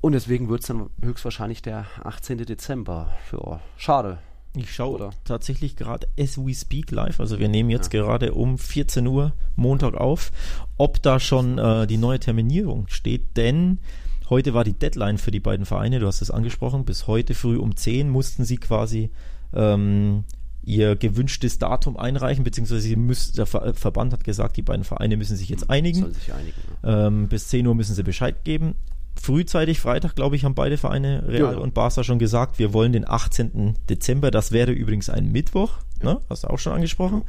[0.00, 2.38] Und deswegen wird es dann höchstwahrscheinlich der 18.
[2.38, 3.12] Dezember.
[3.32, 4.18] Ja, schade.
[4.56, 8.00] Ich schaue tatsächlich gerade as we speak live, also wir nehmen jetzt ja.
[8.00, 10.32] gerade um 14 Uhr Montag auf,
[10.76, 13.78] ob da schon äh, die neue Terminierung steht, denn
[14.28, 17.58] heute war die Deadline für die beiden Vereine, du hast es angesprochen, bis heute früh
[17.58, 19.10] um 10 mussten sie quasi
[19.54, 20.24] ähm,
[20.62, 25.16] ihr gewünschtes Datum einreichen, beziehungsweise sie müssen, der Ver Verband hat gesagt, die beiden Vereine
[25.16, 26.12] müssen sich jetzt einigen.
[26.12, 27.06] Sich einigen ja.
[27.06, 28.74] ähm, bis 10 Uhr müssen sie Bescheid geben.
[29.20, 31.58] frühzeitig Freitag, glaube ich, haben beide Vereine, Real ja.
[31.58, 33.76] und Barca, schon gesagt, wir wollen den 18.
[33.88, 34.30] Dezember.
[34.30, 36.20] Das wäre übrigens ein Mittwoch, ne?
[36.28, 37.22] Hast du auch schon angesprochen.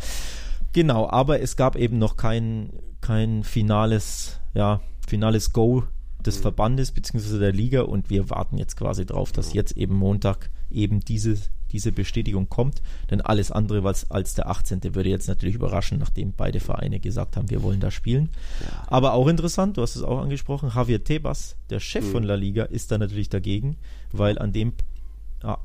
[0.73, 5.83] Genau, aber es gab eben noch kein, kein finales, ja, finales Go
[6.25, 6.41] des mhm.
[6.43, 7.39] Verbandes bzw.
[7.39, 11.37] der Liga und wir warten jetzt quasi drauf, dass jetzt eben Montag eben diese,
[11.71, 12.81] diese Bestätigung kommt.
[13.09, 14.95] Denn alles andere was als der 18.
[14.95, 18.29] würde jetzt natürlich überraschen, nachdem beide Vereine gesagt haben, wir wollen da spielen.
[18.61, 18.83] Ja.
[18.87, 22.11] Aber auch interessant, du hast es auch angesprochen, Javier Tebas, der Chef mhm.
[22.11, 23.77] von La Liga, ist da natürlich dagegen,
[24.11, 24.73] weil an dem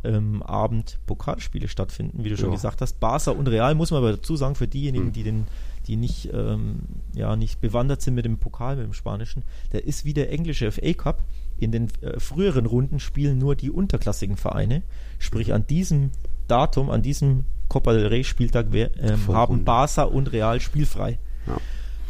[0.04, 2.54] ähm, Abend Pokalspiele stattfinden, wie du schon ja.
[2.54, 2.98] gesagt hast.
[2.98, 5.12] Barca und Real muss man aber dazu sagen, für diejenigen, mhm.
[5.12, 5.46] die den
[5.86, 6.80] die nicht, ähm,
[7.14, 10.70] ja, nicht bewandert sind mit dem Pokal, mit dem Spanischen, der ist wie der englische
[10.70, 11.22] FA Cup.
[11.58, 14.82] In den äh, früheren Runden spielen nur die unterklassigen Vereine.
[15.18, 16.10] Sprich, an diesem
[16.48, 21.18] Datum, an diesem Copa del Rey Spieltag ähm, haben Barca und Real spielfrei.
[21.46, 21.58] Ja.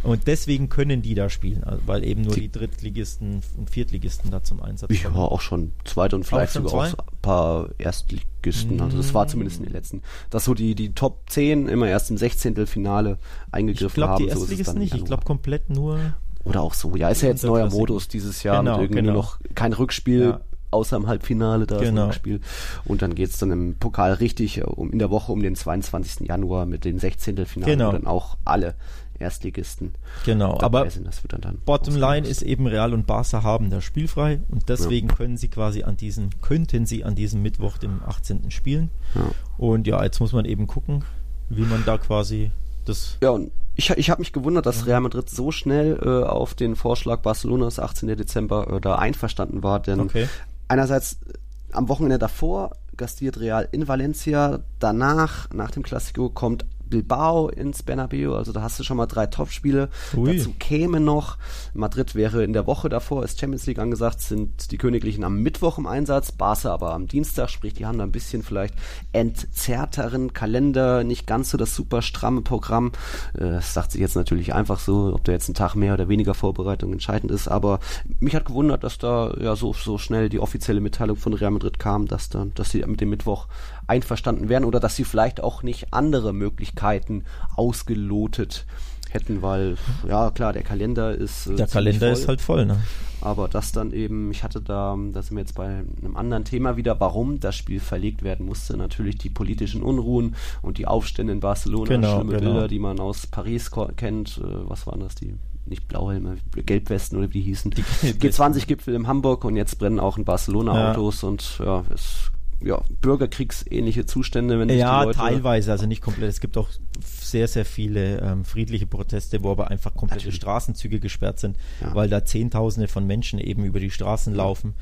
[0.02, 4.30] Und deswegen können die da spielen, also weil eben nur die, die Drittligisten und Viertligisten
[4.30, 5.16] da zum Einsatz kommen.
[5.16, 8.80] Ja, auch schon zweite und vielleicht sogar auch ein paar Erstligisten.
[8.80, 10.02] Also das war zumindest in den letzten.
[10.30, 12.68] Dass so die, die Top 10 immer erst im 16.
[12.68, 13.18] Finale
[13.50, 14.24] eingegriffen ich glaub, haben.
[14.24, 14.94] Ich glaube, die Erstligisten so nicht.
[14.94, 15.98] Ich glaube komplett nur.
[16.46, 16.96] Oder auch so.
[16.96, 19.14] Ja, ist ja jetzt neuer Modus dieses Jahr genau, mit irgendwie genau.
[19.14, 20.20] noch kein Rückspiel.
[20.20, 21.86] Ja außer im Halbfinale, da genau.
[21.86, 22.40] ist ein Rückspiel.
[22.84, 26.28] Und dann geht es dann im Pokal richtig um, in der Woche um den 22.
[26.28, 27.46] Januar mit den 16.
[27.46, 27.92] Finale, genau.
[27.92, 28.74] dann auch alle
[29.18, 29.94] Erstligisten.
[30.24, 31.08] Genau, aber sind.
[31.28, 35.14] Dann, dann Bottomline ist eben Real und Barca haben da spielfrei und deswegen ja.
[35.14, 38.50] können sie quasi an diesem, könnten sie an diesem Mittwoch, dem 18.
[38.50, 38.90] spielen.
[39.14, 39.22] Ja.
[39.56, 41.04] Und ja, jetzt muss man eben gucken,
[41.48, 42.50] wie man da quasi
[42.88, 43.18] das.
[43.22, 46.76] Ja, und ich, ich habe mich gewundert, dass Real Madrid so schnell äh, auf den
[46.76, 48.16] Vorschlag Barcelonas 18.
[48.16, 50.28] Dezember äh, da einverstanden war, denn okay.
[50.68, 51.34] einerseits äh,
[51.72, 58.34] am Wochenende davor gastiert Real in Valencia, danach, nach dem Klassiko, kommt Bilbao ins Bernabeu,
[58.34, 59.88] also da hast du schon mal drei Topspiele.
[60.12, 61.36] Dazu käme noch,
[61.74, 65.78] Madrid wäre in der Woche davor, ist Champions League angesagt, sind die Königlichen am Mittwoch
[65.78, 68.74] im Einsatz, Barca aber am Dienstag, sprich die haben da ein bisschen vielleicht
[69.12, 72.92] entzerrteren Kalender, nicht ganz so das super stramme Programm.
[73.34, 76.08] Äh, das sagt sich jetzt natürlich einfach so, ob da jetzt ein Tag mehr oder
[76.08, 77.80] weniger Vorbereitung entscheidend ist, aber
[78.20, 81.78] mich hat gewundert, dass da ja so, so schnell die offizielle Mitteilung von Real Madrid
[81.78, 83.46] kam, dass dann, dass sie mit dem Mittwoch
[83.86, 87.24] einverstanden wären oder dass sie vielleicht auch nicht andere Möglichkeiten
[87.56, 88.66] ausgelotet
[89.10, 92.78] hätten, weil ja klar, der Kalender ist äh, der Kalender voll, ist halt voll, ne?
[93.20, 96.76] Aber das dann eben, ich hatte da, da sind wir jetzt bei einem anderen Thema
[96.76, 98.76] wieder, warum das Spiel verlegt werden musste.
[98.76, 102.52] Natürlich die politischen Unruhen und die Aufstände in Barcelona, genau, schlimme genau.
[102.52, 104.38] Bilder, die man aus Paris kennt.
[104.38, 105.14] Äh, was waren das?
[105.14, 107.72] Die nicht Blauhelme, Gelbwesten oder wie die hießen.
[107.72, 110.92] Die G20-Gipfel in Hamburg und jetzt brennen auch in Barcelona ja.
[110.92, 116.30] Autos und ja, es ja, bürgerkriegsähnliche Zustände, wenn ja, die Leute teilweise, also nicht komplett.
[116.30, 116.68] Es gibt auch
[117.04, 120.36] sehr, sehr viele ähm, friedliche Proteste, wo aber einfach komplette Natürlich.
[120.36, 121.94] Straßenzüge gesperrt sind, ja.
[121.94, 124.74] weil da Zehntausende von Menschen eben über die Straßen laufen.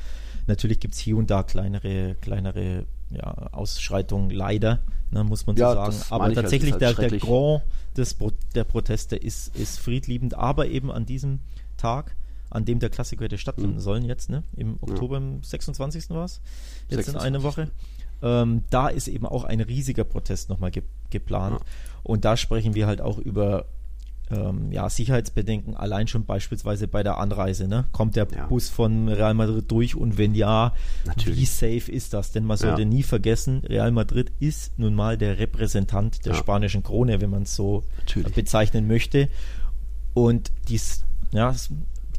[0.46, 5.62] Natürlich gibt es hier und da kleinere, kleinere ja, Ausschreitungen, leider, ne, muss man so
[5.62, 5.96] ja, sagen.
[6.10, 7.62] Aber halt, tatsächlich halt der, der Grand
[7.96, 8.16] des,
[8.54, 11.40] der Proteste ist, ist friedliebend, aber eben an diesem
[11.76, 12.14] Tag
[12.50, 13.80] an dem der Klassiker hätte stattfinden mhm.
[13.80, 14.44] sollen jetzt, ne?
[14.57, 15.38] Im Oktober, ja.
[15.42, 16.11] 26.
[16.11, 16.40] war es,
[16.88, 17.14] jetzt 26.
[17.14, 17.70] in einer Woche.
[18.22, 21.61] Ähm, da ist eben auch ein riesiger Protest nochmal ge geplant.
[21.61, 21.66] Ja.
[22.02, 23.66] Und da sprechen wir halt auch über
[24.30, 27.68] ähm, ja, Sicherheitsbedenken, allein schon beispielsweise bei der Anreise.
[27.68, 27.85] Ne?
[27.92, 28.46] Kommt der ja.
[28.46, 30.72] Bus von Real Madrid durch und wenn ja,
[31.04, 31.38] Natürlich.
[31.38, 32.33] wie safe ist das?
[32.33, 32.88] Denn man sollte ja.
[32.88, 37.54] nie vergessen, Real Madrid ist nun mal der Repräsentant der spanischen Krone, wenn man es
[37.54, 38.35] so Natürlich.
[38.35, 39.28] bezeichnen möchte.
[40.14, 41.54] Und dies, ja,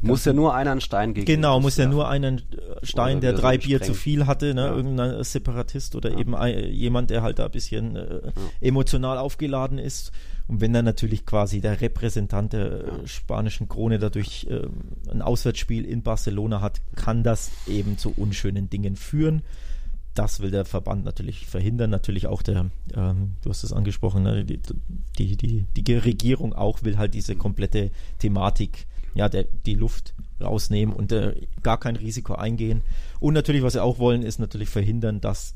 [0.02, 1.26] muss ja nur einer einen Stein gegen.
[1.26, 2.42] Genau, muss ja, nur einen
[2.82, 4.62] Stein, der drei Bier zu viel hatte, ne?
[4.62, 4.74] Ja.
[4.74, 6.18] irgendein Separatist oder ja.
[6.18, 8.32] eben ein, jemand, der halt da ein bisschen äh, ja.
[8.60, 10.12] emotional aufgeladen ist.
[10.48, 14.68] Und wenn dann natürlich quasi der Repräsentant der äh, spanischen Krone dadurch äh,
[15.10, 19.42] ein Auswärtsspiel in Barcelona hat, kann das eben zu unschönen Dingen führen.
[20.14, 21.90] Das will der Verband natürlich verhindern.
[21.90, 24.44] Natürlich auch der, ähm, du hast es angesprochen, ne?
[24.44, 24.60] die,
[25.18, 30.94] die, die, die Regierung auch will halt diese komplette Thematik ja, der, die Luft rausnehmen
[30.94, 32.82] und äh, gar kein Risiko eingehen.
[33.18, 35.54] Und natürlich, was sie auch wollen, ist natürlich verhindern, dass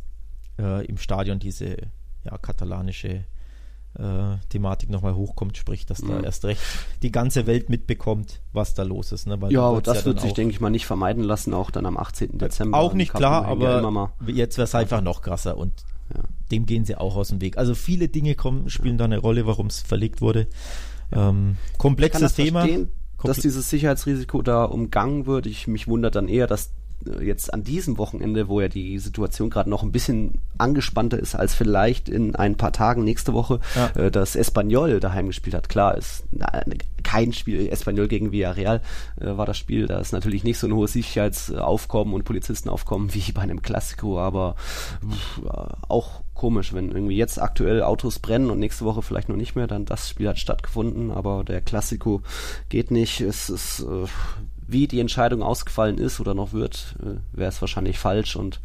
[0.59, 1.77] äh, im Stadion diese
[2.25, 3.25] ja, katalanische
[3.99, 6.25] äh, Thematik nochmal hochkommt, sprich, dass da mhm.
[6.25, 6.63] erst recht
[7.03, 9.27] die ganze Welt mitbekommt, was da los ist.
[9.27, 9.41] Ne?
[9.43, 11.85] Weil ja, aber das ja wird sich, denke ich mal, nicht vermeiden lassen, auch dann
[11.85, 12.39] am 18.
[12.39, 12.79] Dezember.
[12.79, 16.23] Auch nicht klar, aber jetzt wäre es einfach noch krasser und ja.
[16.51, 17.59] dem gehen sie auch aus dem Weg.
[17.59, 20.47] Also viele Dinge kommen, spielen da eine Rolle, warum es verlegt wurde.
[21.13, 22.61] Ähm, komplexes Thema.
[22.61, 22.89] Verstehen
[23.25, 25.47] dass dieses Sicherheitsrisiko da umgangen wird.
[25.47, 26.73] Ich mich wundert dann eher, dass
[27.07, 31.35] äh, jetzt an diesem Wochenende, wo ja die Situation gerade noch ein bisschen angespannter ist
[31.35, 33.89] als vielleicht in ein paar Tagen nächste Woche, ja.
[34.05, 35.69] äh, dass Espanyol daheim gespielt hat.
[35.69, 37.69] Klar, ist eine kein Spiel.
[37.69, 38.83] Espanyol gegen Villarreal
[39.21, 39.87] äh, war das Spiel.
[39.87, 44.57] Da ist natürlich nicht so ein hohes Sicherheitsaufkommen und Polizistenaufkommen wie bei einem Klassiko, aber
[45.43, 45.49] äh,
[45.89, 49.67] auch komisch, wenn irgendwie jetzt aktuell Autos brennen und nächste Woche vielleicht noch nicht mehr,
[49.67, 52.23] dann das Spiel hat stattgefunden, aber der Klassiko
[52.71, 53.21] geht nicht.
[53.21, 54.07] Es ist äh,
[54.67, 58.63] wie die Entscheidung ausgefallen ist oder noch wird, äh, wäre es wahrscheinlich falsch und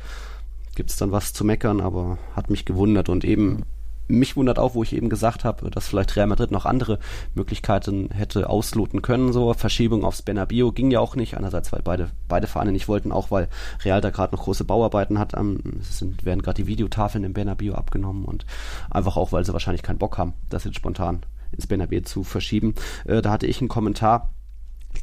[0.74, 3.64] gibt es dann was zu meckern, aber hat mich gewundert und eben
[4.08, 7.00] mich wundert auch, wo ich eben gesagt habe, dass vielleicht Real Madrid noch andere
[7.34, 9.34] Möglichkeiten hätte ausloten können.
[9.34, 11.38] So Verschiebung aufs Bernabeu ging ja auch nicht.
[11.38, 13.48] Einerseits, weil beide beide Vereine nicht wollten, auch weil
[13.84, 15.36] Real da gerade noch große Bauarbeiten hat.
[15.36, 18.46] Am, es sind, werden gerade die Videotafeln im Bernabeu abgenommen und
[18.90, 22.76] einfach auch, weil sie wahrscheinlich keinen Bock haben, das jetzt spontan ins Bernabeu zu verschieben.
[23.06, 24.35] Äh, da hatte ich einen Kommentar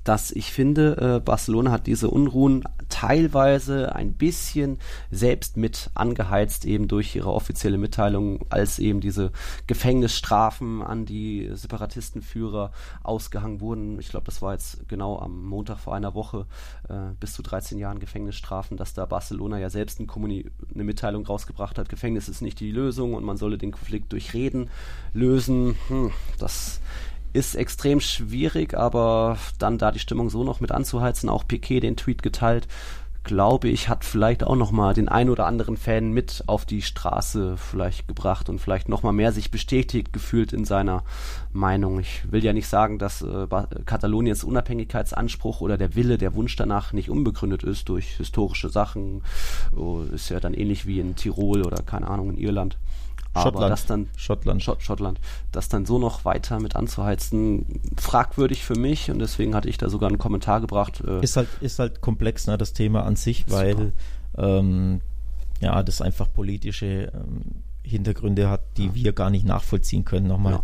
[0.04, 4.78] dass ich finde, äh, Barcelona hat diese Unruhen teilweise ein bisschen
[5.10, 9.32] selbst mit angeheizt, eben durch ihre offizielle Mitteilung, als eben diese
[9.66, 13.98] Gefängnisstrafen an die Separatistenführer ausgehangen wurden.
[13.98, 16.46] Ich glaube, das war jetzt genau am Montag vor einer Woche
[16.88, 21.78] äh, bis zu 13 Jahren Gefängnisstrafen, dass da Barcelona ja selbst ein eine Mitteilung rausgebracht
[21.78, 24.70] hat, Gefängnis ist nicht die Lösung und man solle den Konflikt durch Reden
[25.12, 25.76] lösen.
[25.88, 26.80] Hm, das
[27.32, 31.96] ist extrem schwierig, aber dann da die Stimmung so noch mit anzuheizen, auch Piquet den
[31.96, 32.68] Tweet geteilt,
[33.24, 36.82] glaube ich, hat vielleicht auch noch mal den ein oder anderen Fan mit auf die
[36.82, 41.04] Straße vielleicht gebracht und vielleicht noch mal mehr sich bestätigt gefühlt in seiner
[41.52, 42.00] Meinung.
[42.00, 43.46] Ich will ja nicht sagen, dass äh,
[43.86, 49.22] Kataloniens Unabhängigkeitsanspruch oder der Wille, der Wunsch danach nicht unbegründet ist durch historische Sachen.
[49.76, 52.76] Oh, ist ja dann ähnlich wie in Tirol oder keine Ahnung in Irland.
[53.34, 53.56] Schottland.
[53.56, 54.62] Aber das dann, Schottland.
[54.62, 55.20] Schott, Schottland,
[55.52, 59.88] das dann so noch weiter mit anzuheizen, fragwürdig für mich und deswegen hatte ich da
[59.88, 61.02] sogar einen Kommentar gebracht.
[61.06, 63.92] Äh, ist halt, ist halt komplex, ne, das Thema an sich, weil
[64.36, 65.00] ähm,
[65.60, 68.94] ja, das einfach politische ähm, Hintergründe hat, die ja.
[68.94, 70.26] wir gar nicht nachvollziehen können.
[70.26, 70.60] Nochmal,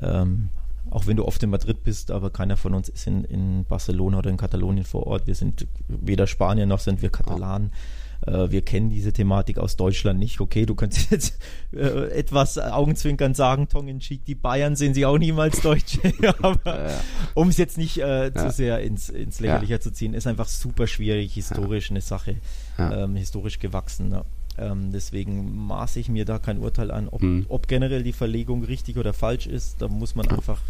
[0.00, 0.22] ja.
[0.22, 0.48] ähm,
[0.88, 4.18] auch wenn du oft in Madrid bist, aber keiner von uns ist in, in Barcelona
[4.18, 5.26] oder in Katalonien vor Ort.
[5.26, 7.70] Wir sind weder Spanier noch sind wir Katalanen.
[7.72, 7.78] Ja
[8.26, 10.40] äh, wir kennen diese Thematik aus Deutschland nicht.
[10.40, 11.38] Okay, du könntest jetzt
[11.72, 16.00] äh, etwas augenzwinkernd sagen, Tong in Cheek, die Bayern sehen sie auch niemals Deutsche.
[16.42, 17.00] aber ja, ja.
[17.34, 19.80] um es jetzt nicht äh, zu sehr ins, ins Lächerliche ja.
[19.80, 22.36] zu ziehen, ist einfach super schwierig, historisch eine Sache,
[22.78, 24.08] ähm, historisch gewachsen.
[24.08, 24.24] Ne?
[24.58, 27.46] Ähm, deswegen maße ich mir da kein Urteil an, ob, mhm.
[27.48, 29.82] ob, generell die Verlegung richtig oder falsch ist.
[29.82, 30.60] Da muss man einfach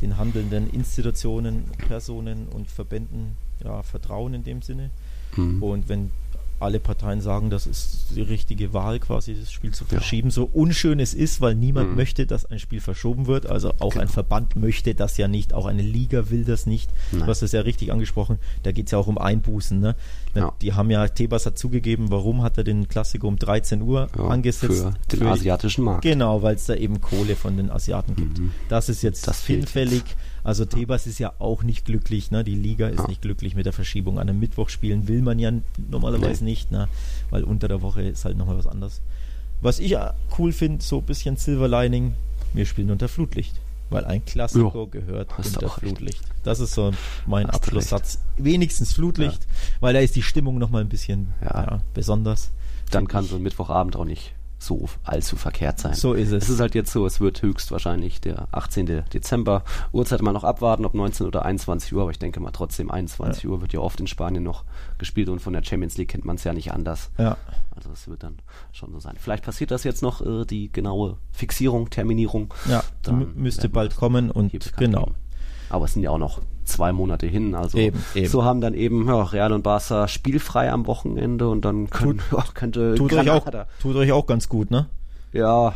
[0.00, 4.90] den handelnden Institutionen, Personen und Verbänden ja, vertrauen in dem Sinne.
[5.36, 5.62] Mhm.
[5.62, 6.10] Und wenn
[6.60, 10.28] alle Parteien sagen, das ist die richtige Wahl, quasi das Spiel zu verschieben.
[10.28, 10.34] Ja.
[10.34, 11.96] So unschön es ist, weil niemand mhm.
[11.96, 13.46] möchte, dass ein Spiel verschoben wird.
[13.46, 14.02] Also auch genau.
[14.02, 16.90] ein Verband möchte das ja nicht, auch eine Liga will das nicht.
[17.12, 17.22] Nein.
[17.22, 19.78] Du hast es ja richtig angesprochen, da geht es ja auch um Einbußen.
[19.78, 19.96] Ne?
[20.34, 20.52] Ja.
[20.62, 24.24] Die haben ja, Tebas hat zugegeben, warum hat er den Klassiker um 13 Uhr ja,
[24.24, 24.74] angesetzt?
[24.74, 26.02] Für den für, asiatischen Markt.
[26.02, 28.38] Genau, weil es da eben Kohle von den Asiaten gibt.
[28.38, 28.50] Mhm.
[28.68, 30.02] Das ist jetzt das hinfällig.
[30.06, 30.16] Jetzt.
[30.44, 32.44] Also Tebas ist ja auch nicht glücklich, ne?
[32.44, 33.06] Die Liga ist ja.
[33.06, 34.18] nicht glücklich mit der Verschiebung.
[34.18, 35.50] An einem Mittwoch spielen will man ja
[35.90, 36.50] normalerweise nee.
[36.50, 36.88] nicht, ne?
[37.30, 39.00] Weil unter der Woche ist halt nochmal was anderes.
[39.62, 39.96] Was ich
[40.38, 42.14] cool finde, so ein bisschen Silver Lining,
[42.52, 43.58] wir spielen unter Flutlicht.
[43.88, 46.20] Weil ein Klassiker ja, gehört unter Flutlicht.
[46.22, 46.34] Recht.
[46.42, 46.92] Das ist so
[47.26, 48.18] mein hast Abschlusssatz.
[48.36, 49.50] Wenigstens Flutlicht, ja.
[49.80, 51.80] weil da ist die Stimmung nochmal ein bisschen ja.
[51.94, 52.50] besonders.
[52.90, 54.34] Dann kann so ein Mittwochabend auch nicht
[54.66, 55.94] so allzu verkehrt sein.
[55.94, 56.44] So ist es.
[56.44, 59.04] Es ist halt jetzt so, es wird höchstwahrscheinlich der 18.
[59.12, 59.64] Dezember.
[59.92, 63.44] Uhrzeit mal noch abwarten, ob 19 oder 21 Uhr, aber ich denke mal trotzdem 21
[63.44, 63.50] ja.
[63.50, 64.64] Uhr wird ja oft in Spanien noch
[64.98, 67.10] gespielt und von der Champions League kennt man es ja nicht anders.
[67.18, 67.36] Ja.
[67.74, 68.38] Also es wird dann
[68.72, 69.16] schon so sein.
[69.18, 72.52] Vielleicht passiert das jetzt noch, äh, die genaue Fixierung, Terminierung.
[72.68, 75.04] Ja, dann müsste bald kommen und genau.
[75.04, 75.14] Geben.
[75.70, 77.54] Aber es sind ja auch noch zwei Monate hin.
[77.54, 78.28] Also eben, eben.
[78.28, 82.32] so haben dann eben ja, Real und Barca spielfrei am Wochenende und dann können, tut,
[82.38, 83.46] ja, könnte tut euch, auch,
[83.80, 84.86] tut euch auch ganz gut, ne?
[85.32, 85.74] Ja,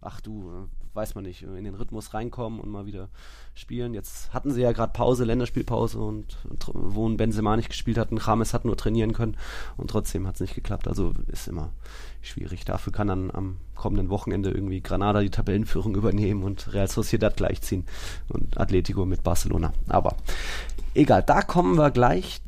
[0.00, 3.08] ach du, weiß man nicht, in den Rhythmus reinkommen und mal wieder
[3.54, 3.94] spielen.
[3.94, 8.12] Jetzt hatten sie ja gerade Pause, Länderspielpause und, und wo ein Benzema nicht gespielt hat,
[8.12, 9.36] ein James hat nur trainieren können
[9.76, 10.88] und trotzdem hat es nicht geklappt.
[10.88, 11.70] Also ist immer
[12.22, 12.64] schwierig.
[12.64, 17.84] Dafür kann dann am kommenden Wochenende irgendwie Granada die Tabellenführung übernehmen und Real Sociedad gleichziehen
[18.28, 19.72] und Atletico mit Barcelona.
[19.88, 20.16] Aber
[20.94, 22.40] egal, da kommen wir gleich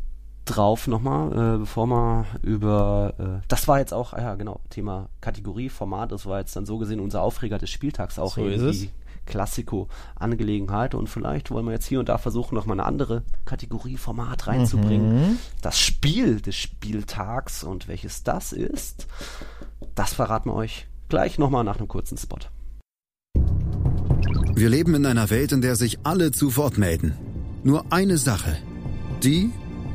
[0.47, 5.09] drauf nochmal, äh, bevor wir über, äh, das war jetzt auch, ah ja genau, Thema
[5.21, 8.35] Kategorie, Format, das war jetzt dann so gesehen unser Aufreger des Spieltags auch.
[8.35, 8.89] So ist es.
[9.27, 14.47] Klassiko-Angelegenheit und vielleicht wollen wir jetzt hier und da versuchen, nochmal eine andere Kategorie, Format
[14.47, 15.31] reinzubringen.
[15.33, 15.39] Mhm.
[15.63, 19.09] Das Spiel des Spieltags und welches das ist,
[19.97, 22.39] das verraten wir euch gleich nochmal nach einem kurzen Spot.
[24.55, 27.15] Wir leben in einer Welt, in der sich alle zu Wort melden.
[27.63, 28.57] Nur eine Sache.
[29.23, 29.51] Die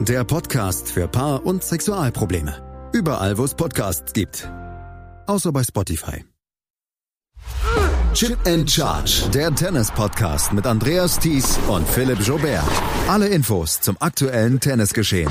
[0.00, 2.90] der Podcast für Paar- und Sexualprobleme.
[2.92, 4.48] Überall, wo es Podcasts gibt.
[5.26, 6.24] Außer bei Spotify.
[8.14, 9.28] Chip and Charge.
[9.32, 12.64] Der Tennis-Podcast mit Andreas Thies und Philipp Jobert.
[13.08, 15.30] Alle Infos zum aktuellen Tennisgeschehen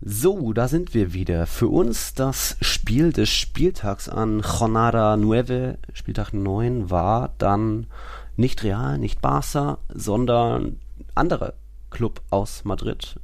[0.00, 1.46] so, da sind wir wieder.
[1.46, 7.86] Für uns das Spiel des Spieltags an Jornada 9, Spieltag 9, war dann
[8.36, 10.78] nicht Real, nicht Barca, sondern
[11.16, 11.54] anderer
[11.90, 13.18] Club aus Madrid,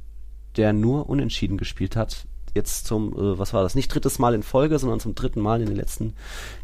[0.57, 2.27] der nur unentschieden gespielt hat.
[2.53, 5.61] Jetzt zum, äh, was war das, nicht drittes Mal in Folge, sondern zum dritten Mal
[5.61, 6.13] in den letzten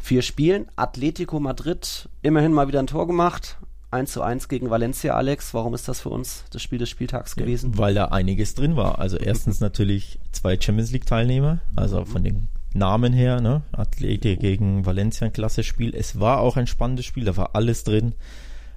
[0.00, 0.66] vier Spielen.
[0.76, 3.58] Atletico Madrid, immerhin mal wieder ein Tor gemacht,
[3.92, 5.52] 1 zu 1 gegen Valencia, Alex.
[5.54, 7.72] Warum ist das für uns das Spiel des Spieltags gewesen?
[7.72, 8.98] Ja, weil da einiges drin war.
[8.98, 13.62] Also erstens natürlich zwei Champions League Teilnehmer, also von den Namen her, ne?
[13.72, 15.94] Atleti gegen Valencia, ein klasse Spiel.
[15.94, 18.14] Es war auch ein spannendes Spiel, da war alles drin.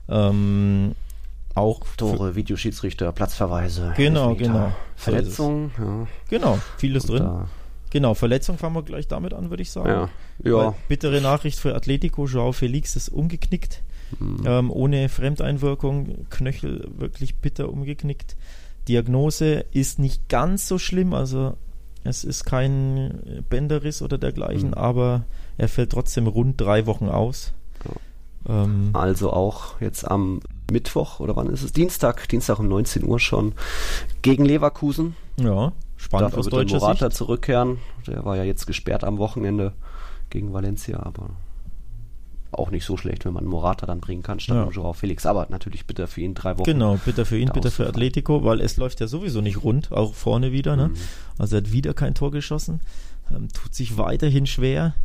[0.09, 0.95] Ähm,
[1.53, 3.93] auch Tore, Videoschiedsrichter, Platzverweise.
[3.95, 4.75] Genau, Elfmeter, genau.
[4.97, 6.07] Verletzungen, ja.
[6.29, 7.29] Genau, vieles Und drin.
[7.91, 10.09] Genau, Verletzung fangen wir gleich damit an, würde ich sagen.
[10.43, 10.51] Ja.
[10.51, 10.75] ja.
[10.89, 13.81] bittere Nachricht für Atletico, Joao Felix ist umgeknickt.
[14.19, 14.43] Mhm.
[14.45, 18.35] Ähm, ohne Fremdeinwirkung, Knöchel wirklich bitter umgeknickt.
[18.87, 21.57] Diagnose ist nicht ganz so schlimm, also
[22.03, 24.75] es ist kein Bänderriss oder dergleichen, mhm.
[24.75, 25.25] aber
[25.57, 27.53] er fällt trotzdem rund drei Wochen aus.
[28.47, 28.63] Ja.
[28.63, 30.39] Ähm, also auch jetzt am
[30.71, 31.73] Mittwoch oder wann ist es?
[31.73, 33.53] Dienstag, Dienstag um 19 Uhr schon
[34.21, 35.15] gegen Leverkusen.
[35.37, 37.17] Ja, spannend Dafür aus wird deutscher Morata Sicht.
[37.17, 37.79] zurückkehren.
[38.05, 39.73] Der war ja jetzt gesperrt am Wochenende
[40.29, 41.31] gegen Valencia, aber
[42.51, 44.69] auch nicht so schlecht, wenn man Morata dann bringen kann, statt ja.
[44.69, 45.25] Joao Felix.
[45.25, 46.65] Aber natürlich bitter für ihn drei Wochen.
[46.65, 50.13] Genau, bitter für ihn, bitter für Atletico, weil es läuft ja sowieso nicht rund, auch
[50.13, 50.75] vorne wieder.
[50.75, 50.89] Ne?
[50.89, 50.95] Mhm.
[51.37, 52.79] Also er hat wieder kein Tor geschossen,
[53.31, 54.95] ähm, tut sich weiterhin schwer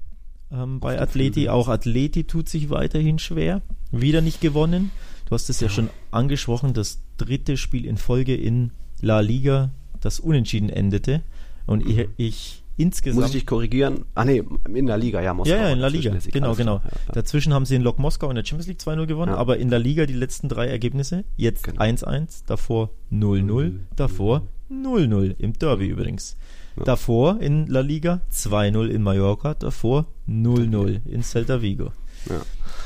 [0.53, 1.49] ähm, bei Atleti.
[1.49, 4.91] Auch Atleti tut sich weiterhin schwer, wieder nicht gewonnen.
[5.27, 5.69] Du hast es ja.
[5.69, 9.71] ja schon angesprochen, das dritte Spiel in Folge in La Liga,
[10.01, 11.23] das unentschieden endete.
[11.67, 11.91] Und mhm.
[11.91, 13.21] ich, ich insgesamt.
[13.21, 14.05] Muss ich dich korrigieren?
[14.15, 15.55] Ah nee, in der Liga, ja, Moskau.
[15.55, 16.81] Ja, ja, in der Liga, genau, genau.
[16.85, 19.39] Ja, Dazwischen haben sie in Lok Moskau in der Champions League 2-0 gewonnen, ja.
[19.39, 22.27] aber in der Liga die letzten drei Ergebnisse, jetzt 1-1, genau.
[22.47, 26.37] davor 0-0, davor 0-0, im Derby übrigens.
[26.77, 26.85] Ja.
[26.85, 31.93] Davor in La Liga 2-0 in Mallorca, davor 0-0 in Celta Vigo.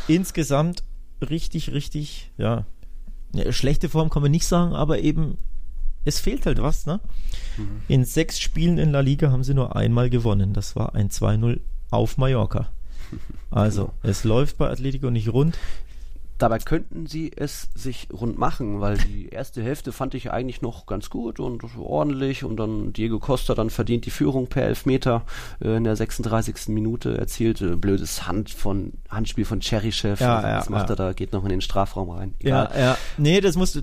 [0.08, 0.82] Insgesamt
[1.20, 2.66] richtig, richtig, ja,
[3.50, 5.36] schlechte Form kann man nicht sagen, aber eben
[6.04, 7.00] es fehlt halt was, ne?
[7.56, 7.82] Mhm.
[7.88, 10.52] In sechs Spielen in La Liga haben sie nur einmal gewonnen.
[10.52, 12.68] Das war ein 2-0 auf Mallorca.
[13.50, 15.56] Also, es läuft bei Atletico nicht rund.
[16.38, 20.86] Dabei könnten sie es sich rund machen, weil die erste Hälfte fand ich eigentlich noch
[20.86, 25.22] ganz gut und ordentlich und dann Diego Costa dann verdient die Führung per Elfmeter
[25.60, 26.68] äh, in der 36.
[26.68, 27.60] Minute erzielt.
[27.60, 30.20] Äh, blödes Hand von, Handspiel von Cheryshev.
[30.20, 30.94] Ja, also, ja, was macht ja.
[30.94, 31.12] er da?
[31.12, 32.34] Geht noch in den Strafraum rein.
[32.40, 32.70] Egal.
[32.74, 32.98] Ja, ja.
[33.16, 33.80] Nee, das musst du,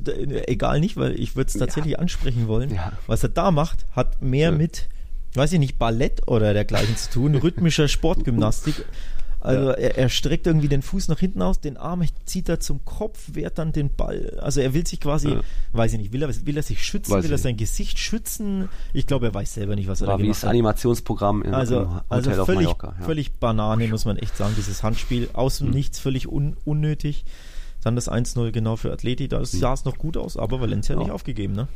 [0.48, 2.00] egal nicht, weil ich würde es tatsächlich ja.
[2.00, 2.74] ansprechen wollen.
[2.74, 2.92] Ja.
[3.08, 4.90] Was er da macht, hat mehr mit
[5.34, 8.86] weiß ich nicht, Ballett oder dergleichen zu tun, rhythmischer Sportgymnastik
[9.42, 9.74] also ja.
[9.74, 13.30] er, er, streckt irgendwie den Fuß nach hinten aus, den Arm zieht er zum Kopf,
[13.34, 14.40] wehrt dann den Ball.
[14.40, 15.42] Also er will sich quasi, ja.
[15.74, 18.70] weiß ich nicht, will er, will er sich schützen, weiß will er sein Gesicht schützen?
[18.94, 20.50] Ich glaube, er weiß selber nicht, was er War da gemacht hat.
[20.50, 22.96] Animationsprogramm in, also, Hotel also völlig, auf Mallorca.
[23.00, 23.06] Ja.
[23.06, 25.30] Völlig Banane, muss man echt sagen, dieses Handspiel.
[25.34, 25.74] Aus dem mhm.
[25.74, 27.26] Nichts, völlig un, unnötig.
[27.84, 29.46] Dann das 1-0 genau für Atleti, da mhm.
[29.46, 31.68] sah es noch gut aus, aber Valencia nicht aufgegeben, ne?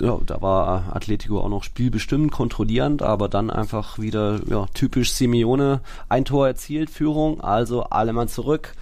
[0.00, 5.80] Ja, da war Atletico auch noch spielbestimmend, kontrollierend, aber dann einfach wieder ja, typisch Simeone,
[6.08, 8.74] ein Tor erzielt, Führung, also alle mal zurück.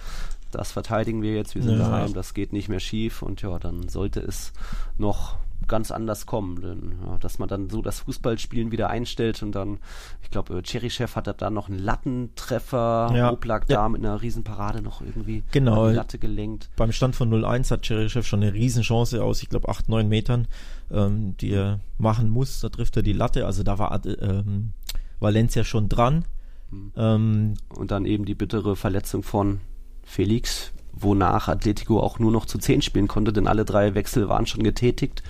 [0.51, 1.89] Das verteidigen wir jetzt, wir sind ja.
[1.89, 4.53] daheim, das geht nicht mehr schief und ja, dann sollte es
[4.97, 5.37] noch
[5.67, 6.61] ganz anders kommen.
[6.61, 9.79] Denn, ja, dass man dann so das Fußballspielen wieder einstellt und dann,
[10.23, 13.31] ich glaube, äh, Cheryshev hat da noch einen Lattentreffer, ja.
[13.31, 13.77] Oblak ja.
[13.77, 15.89] da mit einer Riesenparade noch irgendwie genau.
[15.89, 16.69] die Latte gelenkt.
[16.75, 20.47] Beim Stand von 0-1 hat Cheryshev schon eine Riesenchance aus, ich glaube, 8, 9 Metern,
[20.91, 22.59] ähm, die er machen muss.
[22.59, 23.45] Da trifft er die Latte.
[23.45, 24.71] Also da war äh, ähm,
[25.19, 26.25] Valencia schon dran.
[26.71, 26.91] Mhm.
[26.95, 29.59] Ähm, und dann eben die bittere Verletzung von
[30.03, 34.45] Felix, wonach Atletico auch nur noch zu 10 spielen konnte, denn alle drei Wechsel waren
[34.45, 35.23] schon getätigt.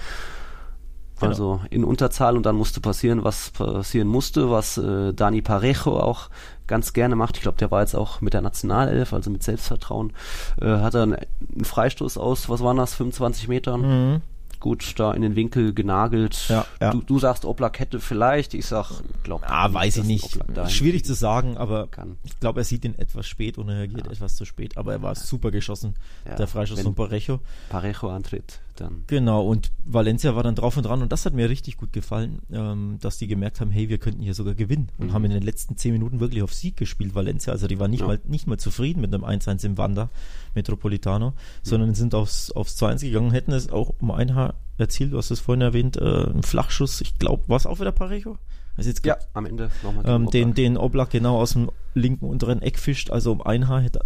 [1.18, 1.30] Genau.
[1.30, 6.30] Also in Unterzahl und dann musste passieren, was passieren musste, was äh, Dani Parejo auch
[6.68, 7.38] ganz gerne macht.
[7.38, 10.12] Ich glaube, der war jetzt auch mit der Nationalelf, also mit Selbstvertrauen,
[10.60, 13.82] äh, hat er einen, einen Freistoß aus, was waren das, 25 Metern?
[14.16, 14.22] Mhm
[14.66, 16.50] gut da in den Winkel genagelt.
[16.50, 16.90] Ja, ja.
[16.90, 18.90] Du, du sagst Oblak hätte vielleicht, ich sag,
[19.22, 20.40] glaube Ah, weiß ich nicht.
[20.70, 22.18] Schwierig zu sagen, aber kann.
[22.24, 24.12] ich glaube, er sieht ihn etwas spät und reagiert ja.
[24.12, 25.94] etwas zu spät, aber er war super geschossen,
[26.26, 27.42] der Freischuss von Parejo.
[27.70, 29.04] Parejo antritt, dann.
[29.08, 32.40] Genau, und Valencia war dann drauf und dran und das hat mir richtig gut gefallen,
[32.52, 35.14] ähm, dass die gemerkt haben, hey, wir könnten hier sogar gewinnen und mhm.
[35.14, 37.54] haben in den letzten zehn Minuten wirklich auf Sieg gespielt, Valencia.
[37.54, 40.10] Also die waren nicht, mal, nicht mal zufrieden mit einem 1-1 im Wander.
[40.56, 45.18] Metropolitano, sondern sind aufs, aufs 2-1 gegangen, hätten es auch um ein Haar erzielt, du
[45.18, 48.38] hast es vorhin erwähnt, äh, ein Flachschuss, ich glaube, war es auch wieder Parejo?
[48.78, 50.04] Also jetzt ja, am Ende nochmal.
[50.06, 53.82] Ähm, den, den Oblak genau aus dem linken unteren Eck fischt, also um ein Haar
[53.82, 54.02] hätte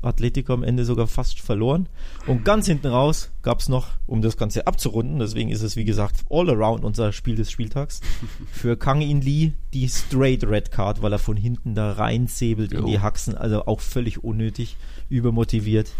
[0.00, 1.88] Atletico am Ende sogar fast verloren.
[2.26, 5.84] Und ganz hinten raus gab es noch, um das Ganze abzurunden, deswegen ist es wie
[5.84, 8.00] gesagt all around unser Spiel des Spieltags,
[8.50, 12.86] für Kang In Lee die straight Red Card, weil er von hinten da reinsäbelt in
[12.86, 14.76] die Haxen, also auch völlig unnötig,
[15.10, 15.92] übermotiviert.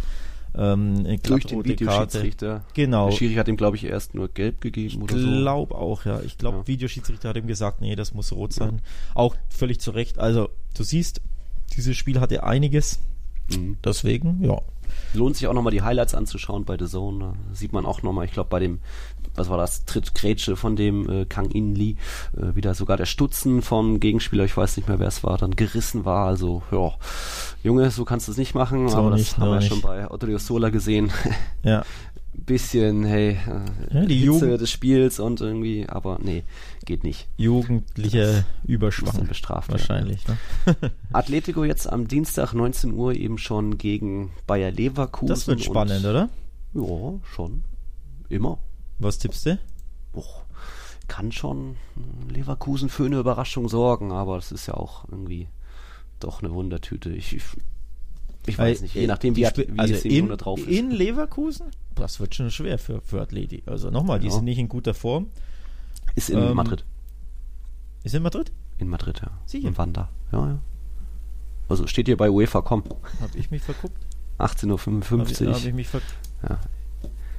[0.57, 2.65] Ähm, Durch den Videoschiedsrichter.
[2.75, 3.11] Genau.
[3.11, 5.29] Der Schiri hat ihm, glaube ich, erst nur gelb gegeben oder so.
[5.29, 6.21] Ich glaube auch, ja.
[6.21, 6.67] Ich glaube, ja.
[6.67, 8.77] Videoschiedsrichter hat ihm gesagt, nee, das muss rot sein.
[8.77, 9.17] Ja.
[9.17, 10.19] Auch völlig zu Recht.
[10.19, 11.21] Also, du siehst,
[11.77, 13.01] dieses Spiel hatte einiges.
[13.51, 13.79] Mhm.
[13.85, 14.61] Deswegen, ja.
[15.15, 17.19] Lohnt sich auch nochmal die Highlights anzuschauen bei The Zone.
[17.19, 18.81] Da sieht man auch nochmal, ich glaube, bei dem
[19.35, 21.97] was war das, Trittgrätsche von dem äh, Kang In Lee,
[22.37, 25.57] äh, wieder sogar der Stutzen vom Gegenspieler, ich weiß nicht mehr, wer es war, dann
[25.57, 26.27] gerissen war.
[26.27, 26.93] Also, ja,
[27.63, 29.69] Junge, so kannst du es nicht machen, so aber das nicht, haben wir nicht.
[29.69, 31.11] schon bei Odrio Sola gesehen.
[31.63, 31.85] Ja.
[32.37, 36.43] Bisschen, hey, äh, ja, die Jugend des Spiels und irgendwie, aber nee,
[36.85, 37.29] geht nicht.
[37.37, 39.27] Jugendliche Überschwang.
[39.27, 39.71] bestraft.
[39.71, 40.25] Wahrscheinlich.
[40.25, 40.37] Ja.
[40.83, 40.93] Ne?
[41.13, 45.29] Atletico jetzt am Dienstag 19 Uhr eben schon gegen Bayer Leverkusen.
[45.29, 46.29] Das wird spannend, oder?
[46.75, 47.63] Ja, schon.
[48.29, 48.59] Immer.
[48.99, 49.59] Was tippst du?
[50.13, 50.45] Boah,
[51.09, 51.77] kann schon
[52.29, 55.49] Leverkusen für eine Überraschung sorgen, aber das ist ja auch irgendwie
[56.21, 57.11] doch eine Wundertüte.
[57.11, 57.45] Ich, ich,
[58.47, 60.69] ich weiß nicht, je nachdem, wie, wie also in, drauf ist.
[60.69, 61.67] In Leverkusen?
[61.95, 63.63] Das wird schon schwer für, für Athleti.
[63.67, 64.33] Also nochmal, die ja.
[64.33, 65.29] sind nicht in guter Form.
[66.15, 66.85] Ist in ähm, Madrid.
[68.03, 68.53] Ist in Madrid?
[68.79, 69.31] In Madrid, ja.
[69.47, 69.69] Sicher?
[69.69, 70.11] In Wanda.
[70.33, 70.59] Ja, ja.
[71.69, 72.85] Also steht hier bei UEFA, komm.
[73.21, 73.97] Hab ich mich verguckt?
[74.39, 75.21] 18.55 Uhr.
[75.21, 76.15] Hab ich, hab ich mich verguckt?
[76.43, 76.59] Ja,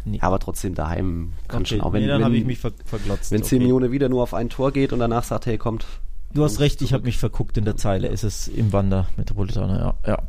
[0.05, 0.19] Nee.
[0.21, 1.69] Aber trotzdem daheim kann okay.
[1.69, 3.31] schon auch, wenn, nee, dann wenn, ich mich ver verglotzt.
[3.31, 3.59] Wenn okay.
[3.59, 5.85] Simeone wieder nur auf ein Tor geht und danach sagt, hey, kommt.
[6.33, 8.07] Du hast recht, ich habe mich verguckt in der Zeile.
[8.07, 10.11] Ist es im Wander Metropolitaner, ja.
[10.11, 10.23] ja.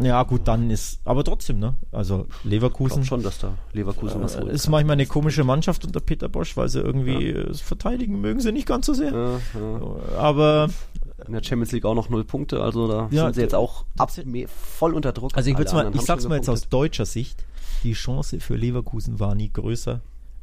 [0.00, 1.74] Ja, gut, dann ist, aber trotzdem, ne?
[1.92, 3.02] Also Leverkusen.
[3.02, 4.48] Ich schon, dass da Leverkusen was holt.
[4.48, 7.54] Ist manchmal eine komische Mannschaft unter Peter Bosch, weil sie irgendwie ja.
[7.54, 9.12] verteidigen mögen sie nicht ganz so sehr.
[9.12, 10.18] Ja, ja.
[10.18, 10.68] Aber
[11.26, 14.10] in der Champions League auch noch null Punkte, also da sind sie jetzt auch ab,
[14.48, 15.36] voll unter Druck.
[15.36, 17.44] Also ich, mal, ich sag's mal jetzt aus deutscher Sicht
[17.84, 20.00] die Chance für Leverkusen war nie größer,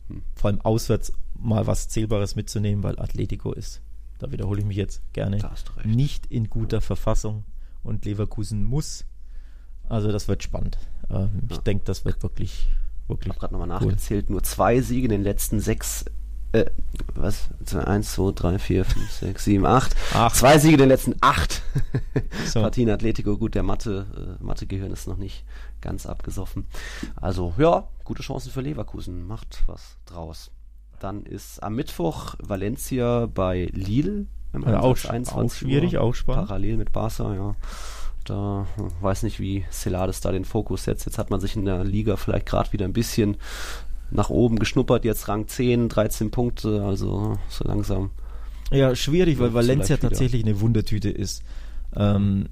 [0.08, 0.22] hm.
[0.36, 3.82] vor allem auswärts mal was Zählbares mitzunehmen, weil Atletico ist,
[4.20, 5.40] da wiederhole ich mich jetzt gerne,
[5.84, 7.44] nicht in guter Verfassung
[7.84, 9.06] und Leverkusen muss.
[9.92, 10.78] Also das wird spannend.
[11.10, 11.56] Ähm, ja.
[11.56, 12.70] Ich denke, das wird wirklich,
[13.08, 13.28] wirklich.
[13.28, 13.88] Ich habe gerade nochmal cool.
[13.88, 16.06] nachgezählt, nur zwei Siege in den letzten sechs
[16.54, 16.66] äh,
[17.16, 17.50] was?
[17.74, 19.96] 1, 2, 3, 4, 5, 6, 7, 8.
[20.14, 20.34] Ach.
[20.34, 21.62] Zwei Siege in den letzten acht
[22.46, 22.60] so.
[22.62, 23.38] Partien Atletico.
[23.38, 25.46] Gut, der Mathe, äh, Mathe-Gehirn ist noch nicht
[25.80, 26.66] ganz abgesoffen.
[27.16, 29.26] Also, ja, gute Chancen für Leverkusen.
[29.26, 30.52] Macht was draus.
[31.00, 34.28] Dann ist am Mittwoch Valencia bei Lille.
[34.54, 36.48] Im ja, auch, 21 auch schwierig, Uhr, auch spannend.
[36.48, 37.56] Parallel mit Barca, ja.
[38.26, 38.68] Da
[39.02, 41.06] weiß nicht, wie Celades da den Fokus setzt.
[41.06, 43.38] Jetzt hat man sich in der Liga vielleicht gerade wieder ein bisschen
[44.12, 48.12] nach oben geschnuppert, jetzt Rang 10, 13 Punkte, also so langsam.
[48.70, 51.44] Ja, schwierig, weil Valencia tatsächlich eine Wundertüte ist.
[51.96, 52.48] Ähm,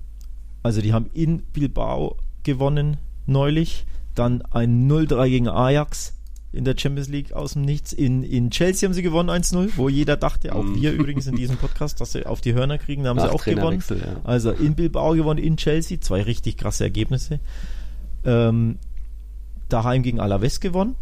[0.64, 6.19] also die haben in Bilbao gewonnen neulich, dann ein 0-3 gegen Ajax
[6.52, 7.94] in der Champions League aus dem Nichts.
[7.94, 11.58] In, in Chelsea haben sie gewonnen 1-0, wo jeder dachte, auch wir übrigens in diesem
[11.58, 13.84] Podcast, dass sie auf die Hörner kriegen, da haben Nach sie auch gewonnen.
[13.90, 14.22] Ja.
[14.24, 17.40] Also in Bilbao gewonnen, in Chelsea, zwei richtig krasse Ergebnisse.
[18.26, 18.80] Ähm,
[19.70, 20.96] daheim gegen Alaves gewonnen,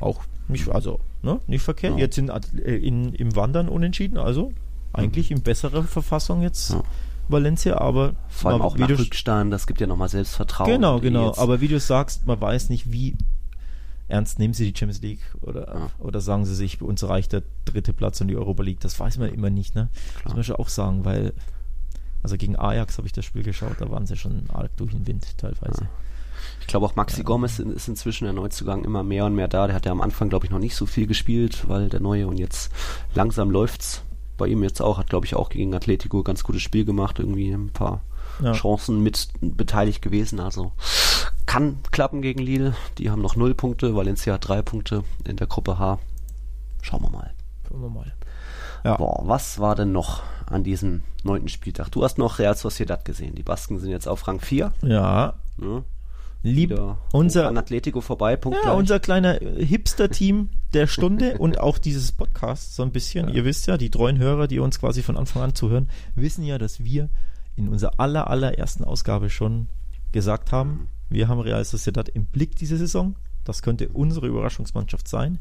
[0.00, 1.94] auch nicht, also, ne, nicht verkehrt.
[1.94, 2.00] Ja.
[2.00, 4.52] Jetzt in, äh, in, im Wandern unentschieden, also
[4.92, 6.70] eigentlich in besserer Verfassung jetzt.
[6.70, 6.82] Ja.
[7.26, 10.70] Valencia, aber vor allem auch nach Rückstand, das gibt ja nochmal Selbstvertrauen.
[10.70, 11.34] Genau, genau.
[11.38, 13.16] Aber wie du sagst, man weiß nicht, wie
[14.08, 15.90] ernst nehmen sie die Champions League oder, ja.
[15.98, 18.80] oder sagen sie sich, uns reicht der dritte Platz und die Europa League.
[18.80, 19.88] Das weiß man immer nicht, ne?
[20.12, 20.22] Klar.
[20.24, 21.32] Das muss man auch sagen, weil
[22.24, 25.06] also gegen Ajax habe ich das Spiel geschaut, da waren sie schon arg durch den
[25.06, 25.82] Wind teilweise.
[25.82, 25.88] Ja.
[26.60, 27.22] Ich glaube auch Maxi ja.
[27.22, 29.66] Gomez ist inzwischen der Neuzugang immer mehr und mehr da.
[29.66, 32.26] Der hat ja am Anfang, glaube ich, noch nicht so viel gespielt, weil der Neue
[32.26, 32.72] und jetzt
[33.14, 34.02] langsam läuft's.
[34.38, 37.50] bei ihm jetzt auch, hat glaube ich auch gegen Atletico ganz gutes Spiel gemacht, irgendwie
[37.50, 38.00] ein paar.
[38.52, 40.72] Chancen mit beteiligt gewesen, also
[41.46, 42.74] kann klappen gegen Lille.
[42.98, 45.98] Die haben noch null Punkte, Valencia hat drei Punkte in der Gruppe H.
[46.82, 47.32] Schauen wir mal.
[47.68, 48.12] Schauen wir mal.
[48.84, 48.96] Ja.
[48.96, 51.90] Boah, was war denn noch an diesem neunten Spieltag?
[51.90, 53.34] Du hast noch Real Sociedad gesehen.
[53.34, 54.72] Die Basken sind jetzt auf Rang 4.
[54.82, 55.34] Ja.
[55.58, 55.82] ja.
[56.42, 56.78] Lieb,
[57.12, 58.36] unser an Atletico vorbei.
[58.36, 63.28] Punkt ja, unser kleiner Hipster-Team der Stunde und auch dieses Podcast so ein bisschen.
[63.28, 63.36] Ja.
[63.36, 66.58] Ihr wisst ja, die treuen Hörer, die uns quasi von Anfang an zuhören, wissen ja,
[66.58, 67.08] dass wir
[67.56, 69.68] in unserer aller allerersten Ausgabe schon
[70.12, 73.14] gesagt haben, wir haben Real Sociedad im Blick diese Saison.
[73.44, 75.38] Das könnte unsere Überraschungsmannschaft sein.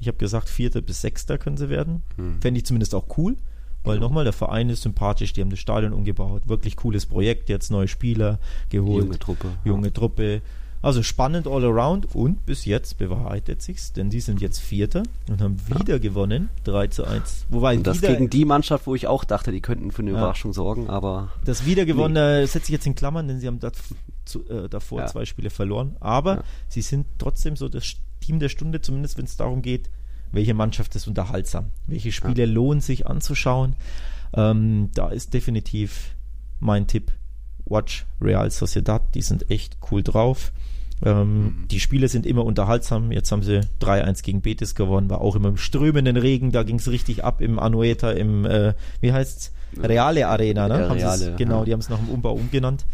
[0.00, 2.02] Ich habe gesagt, Vierter bis Sechster können sie werden.
[2.16, 2.40] Hm.
[2.40, 3.36] Fände ich zumindest auch cool,
[3.82, 4.00] weil ja.
[4.00, 7.88] nochmal, der Verein ist sympathisch, die haben das Stadion umgebaut, wirklich cooles Projekt, jetzt neue
[7.88, 8.38] Spieler
[8.68, 9.04] geholt.
[9.04, 9.48] Junge Truppe.
[9.64, 9.92] Junge ja.
[9.92, 10.42] Truppe.
[10.80, 15.40] Also spannend all around und bis jetzt bewahrheitet sich's, denn die sind jetzt Vierter und
[15.40, 15.98] haben wieder ja.
[15.98, 17.46] gewonnen, 3 zu 1.
[17.50, 20.18] Wobei und das gegen die Mannschaft, wo ich auch dachte, die könnten für eine ja.
[20.18, 21.32] Überraschung sorgen, aber.
[21.44, 22.46] Das Wiedergewonnene nee.
[22.46, 23.72] setze ich jetzt in Klammern, denn sie haben das,
[24.24, 25.06] zu, äh, davor ja.
[25.06, 25.96] zwei Spiele verloren.
[25.98, 29.90] Aber sie sind trotzdem so das Team der Stunde, zumindest wenn es darum geht,
[30.30, 33.74] welche Mannschaft ist unterhaltsam, welche Spiele lohnen sich anzuschauen.
[34.34, 36.14] Ähm, da ist definitiv
[36.60, 37.12] mein Tipp.
[37.64, 40.52] Watch Real Sociedad, die sind echt cool drauf.
[41.04, 41.68] Ähm, mhm.
[41.70, 43.12] Die Spiele sind immer unterhaltsam.
[43.12, 46.52] Jetzt haben sie 3-1 gegen Betis gewonnen, war auch immer im strömenden Regen.
[46.52, 49.52] Da ging es richtig ab im Anueta, im, äh, wie heißt's?
[49.76, 50.80] Reale Arena, ne?
[50.80, 51.64] Ja, Reale, genau, ja.
[51.66, 52.86] die haben es nach dem Umbau umgenannt.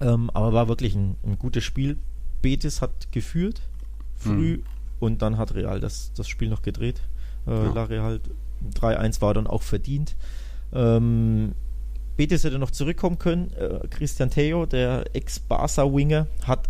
[0.00, 1.96] Ähm, aber war wirklich ein, ein, gutes Spiel.
[2.42, 3.62] Betis hat geführt
[4.16, 4.64] früh mhm.
[4.98, 7.00] und dann hat Real das, das Spiel noch gedreht.
[7.46, 7.72] Äh, ja.
[7.72, 8.20] La Real
[8.74, 10.16] 3-1 war dann auch verdient.
[10.74, 11.54] Ähm,
[12.16, 13.52] Betis hätte noch zurückkommen können.
[13.52, 16.68] Äh, Christian Theo, der Ex-Barca-Winger, hat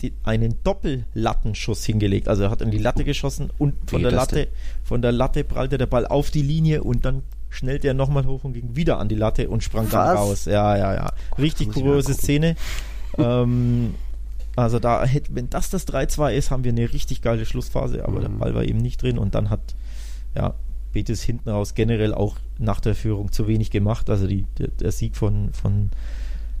[0.00, 2.28] die, einen Doppellattenschuss hingelegt.
[2.28, 4.48] Also er hat an die Latte geschossen und von der Latte,
[4.84, 8.44] von der Latte prallte der Ball auf die Linie und dann schnellte er nochmal hoch
[8.44, 9.90] und ging wieder an die Latte und sprang Was?
[9.90, 10.44] dann raus.
[10.44, 11.12] Ja, ja, ja.
[11.38, 12.56] Richtig kuriose Szene.
[13.16, 13.94] ähm,
[14.54, 18.18] also da hätte, wenn das das 3-2 ist, haben wir eine richtig geile Schlussphase, aber
[18.18, 18.22] mhm.
[18.22, 19.60] der Ball war eben nicht drin und dann hat
[20.34, 20.54] ja
[20.92, 24.10] Betis hinten raus generell auch nach der Führung zu wenig gemacht.
[24.10, 25.90] Also die, der, der Sieg von, von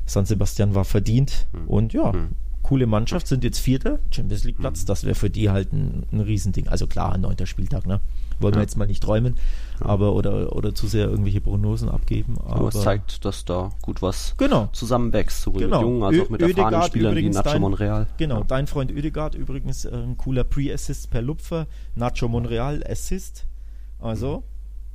[0.06, 1.46] San Sebastian war verdient.
[1.52, 1.68] Mhm.
[1.68, 2.30] Und ja, mhm.
[2.62, 4.82] coole Mannschaft, sind jetzt Vierter, Champions League Platz.
[4.82, 4.86] Mhm.
[4.86, 6.68] Das wäre für die halt ein, ein Riesending.
[6.68, 8.00] Also klar, ein neunter Spieltag, ne?
[8.40, 8.60] Wollen ja.
[8.60, 9.34] wir jetzt mal nicht träumen,
[9.80, 12.36] aber oder, oder zu sehr irgendwelche Prognosen abgeben.
[12.46, 14.68] Aber es zeigt, dass da gut was genau.
[14.72, 15.80] zusammenwächst, sowohl genau.
[15.80, 18.06] mit jungen als auch mit erfahrenen Spielern wie Nacho dein, Monreal.
[18.16, 18.44] Genau, ja.
[18.46, 21.66] dein Freund Oedegaard übrigens äh, ein cooler Pre-Assist per Lupfer,
[21.96, 23.47] Nacho Monreal Assist
[24.00, 24.42] also,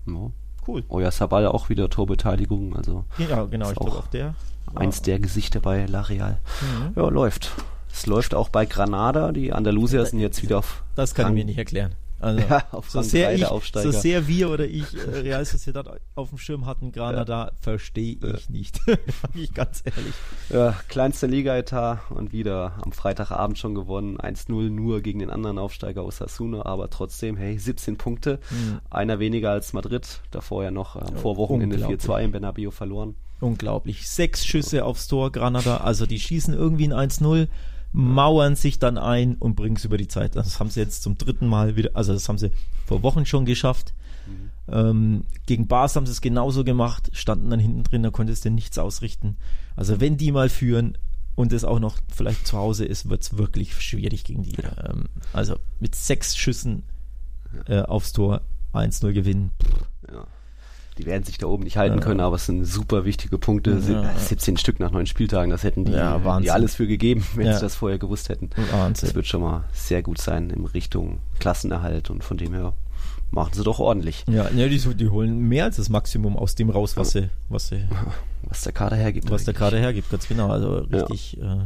[0.06, 0.32] ja.
[0.68, 0.84] cool.
[0.90, 2.76] Euer Sabal auch wieder Torbeteiligung.
[2.76, 4.36] Also ja, genau, ich glaube auch der.
[4.76, 6.40] Eins der Gesichter bei La Real.
[6.62, 6.94] Mhm.
[6.96, 7.52] Ja, läuft.
[7.92, 9.32] Es läuft auch bei Granada.
[9.32, 10.84] Die Andalusier sind jetzt wieder auf.
[10.96, 11.96] Das kann ich mir nicht erkränken.
[12.24, 16.38] Also, ja, so, sehr ich, so sehr wir oder ich äh, Real Sociedad auf dem
[16.38, 17.52] Schirm hatten, Granada, ja.
[17.60, 18.80] verstehe ich nicht.
[19.34, 20.14] ich ganz ehrlich.
[20.50, 24.18] Ja, kleinster Liga-Etat und wieder am Freitagabend schon gewonnen.
[24.18, 28.40] 1-0 nur gegen den anderen Aufsteiger aus Osasuna, aber trotzdem, hey, 17 Punkte.
[28.50, 28.80] Mhm.
[28.90, 30.22] Einer weniger als Madrid.
[30.32, 33.16] Davor ja noch am ähm, Vorwochenende 4-2 in Bernabeu verloren.
[33.42, 34.08] Unglaublich.
[34.08, 35.78] Sechs Schüsse aufs Tor, Granada.
[35.78, 37.50] Also die schießen irgendwie ein 1-0
[37.94, 40.36] mauern sich dann ein und bringen es über die Zeit.
[40.36, 42.52] Das haben sie jetzt zum dritten Mal wieder, also das haben sie
[42.86, 43.94] vor Wochen schon geschafft.
[44.28, 44.50] Mhm.
[44.68, 48.42] Ähm, gegen Bars haben sie es genauso gemacht, standen dann hinten drin, da konnte es
[48.42, 49.38] denn nichts ausrichten.
[49.76, 50.98] Also wenn die mal führen
[51.36, 54.56] und es auch noch vielleicht zu Hause ist, wird es wirklich schwierig gegen die.
[54.62, 54.90] Ja.
[54.90, 56.84] Ähm, also mit sechs Schüssen
[57.68, 58.42] äh, aufs Tor
[58.74, 59.52] 1-0 gewinnen.
[60.12, 60.26] Ja
[60.98, 62.04] die werden sich da oben nicht halten ja.
[62.04, 63.80] können, aber es sind super wichtige Punkte.
[63.88, 64.14] Ja.
[64.18, 67.60] 17 Stück nach neun Spieltagen, das hätten die, ja, die alles für gegeben, wenn sie
[67.60, 68.50] das vorher gewusst hätten.
[68.72, 69.08] Wahnsinn.
[69.08, 72.74] Das wird schon mal sehr gut sein in Richtung Klassenerhalt und von dem her
[73.32, 74.24] machen sie doch ordentlich.
[74.28, 77.70] Ja, ja die, die holen mehr als das Maximum aus dem raus, was sie, was
[77.70, 77.84] sie,
[78.44, 79.26] was der Kader hergibt.
[79.26, 79.46] Was eigentlich.
[79.46, 80.50] der Kader hergibt, ganz genau.
[80.50, 81.42] Also richtig.
[81.42, 81.58] Äh,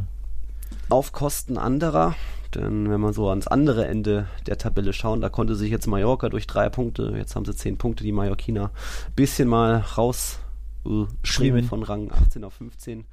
[0.88, 2.14] Auf Kosten anderer
[2.54, 6.28] denn wenn man so ans andere Ende der Tabelle schauen, da konnte sich jetzt Mallorca
[6.28, 8.70] durch drei Punkte, jetzt haben sie zehn Punkte, die Mallorquiner,
[9.14, 10.38] bisschen mal raus
[10.86, 13.04] äh, von Rang 18 auf 15.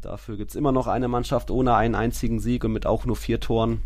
[0.00, 3.16] Dafür gibt es immer noch eine Mannschaft ohne einen einzigen Sieg und mit auch nur
[3.16, 3.82] vier Toren.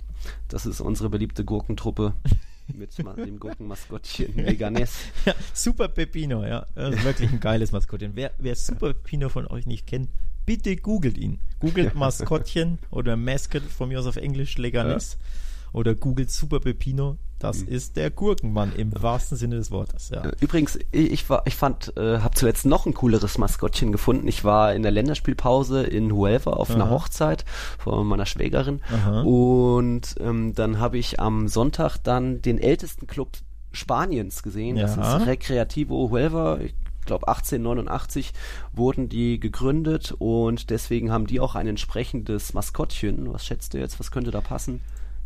[0.48, 2.12] Das ist unsere beliebte Gurkentruppe
[2.66, 4.96] mit dem Gurkenmaskottchen Leganes.
[5.24, 6.66] Ja, Super Pepino, ja.
[6.74, 8.12] wirklich ein geiles Maskottchen.
[8.14, 10.09] Wer, wer Super Pepino von euch nicht kennt,
[10.49, 11.40] bitte googelt ihn.
[11.61, 15.18] Googelt Maskottchen oder Mascot von mir aus auf Englisch, Leganes.
[15.20, 15.78] Ja.
[15.78, 17.18] Oder googelt Super Pepino.
[17.38, 17.68] Das mhm.
[17.68, 20.09] ist der Gurkenmann im wahrsten Sinne des Wortes.
[20.09, 20.22] Ja.
[20.40, 24.26] Übrigens, ich war, ich fand, äh, habe zuletzt noch ein cooleres Maskottchen gefunden.
[24.26, 26.76] Ich war in der Länderspielpause in Huelva auf Aha.
[26.76, 27.44] einer Hochzeit
[27.78, 29.20] von meiner Schwägerin Aha.
[29.20, 33.32] und ähm, dann habe ich am Sonntag dann den ältesten Club
[33.72, 34.76] Spaniens gesehen.
[34.78, 34.86] Ja.
[34.86, 36.59] Das ist Recreativo Huelva.
[36.61, 36.74] Ich
[37.09, 38.32] glaube 1889
[38.72, 43.32] wurden die gegründet und deswegen haben die auch ein entsprechendes Maskottchen.
[43.32, 43.98] Was schätzt du jetzt?
[43.98, 44.80] Was könnte da passen?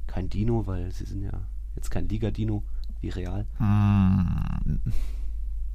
[0.07, 1.43] Kein Dino, weil sie sind ja
[1.77, 2.63] jetzt kein Liga-Dino
[3.01, 3.47] wie Real.
[3.59, 4.81] Hm.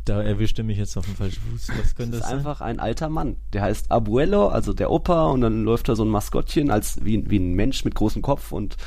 [0.05, 1.69] Da erwischte mich jetzt auf dem falschen Fuß.
[1.77, 2.37] Was könnte das, das ist sein?
[2.37, 3.35] einfach ein alter Mann.
[3.51, 7.29] Der heißt Abuelo, also der Opa, und dann läuft da so ein Maskottchen als wie,
[7.29, 8.77] wie ein Mensch mit großem Kopf und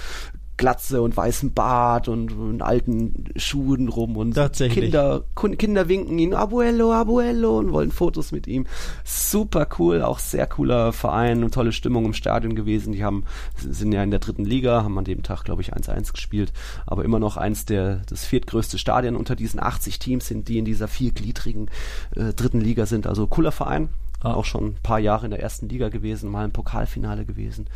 [0.61, 4.35] Glatze und weißem Bart und, und alten Schuhen rum und
[4.69, 5.25] Kinder,
[5.57, 8.67] Kinder winken ihn, Abuelo, Abuelo und wollen Fotos mit ihm.
[9.03, 12.93] Super cool, auch sehr cooler Verein und tolle Stimmung im Stadion gewesen.
[12.93, 13.25] Die haben,
[13.57, 16.53] sind ja in der dritten Liga, haben an dem Tag, glaube ich, 1-1 gespielt,
[16.87, 20.67] aber immer noch eins der, das viertgrößte Stadion unter diesen 80 Teams sind, die in
[20.67, 21.71] dieser viergliedrigen
[22.15, 23.07] äh, dritten Liga sind.
[23.07, 23.89] Also cooler Verein,
[24.23, 24.35] Ah.
[24.35, 27.68] Auch schon ein paar Jahre in der ersten Liga gewesen, mal im Pokalfinale gewesen.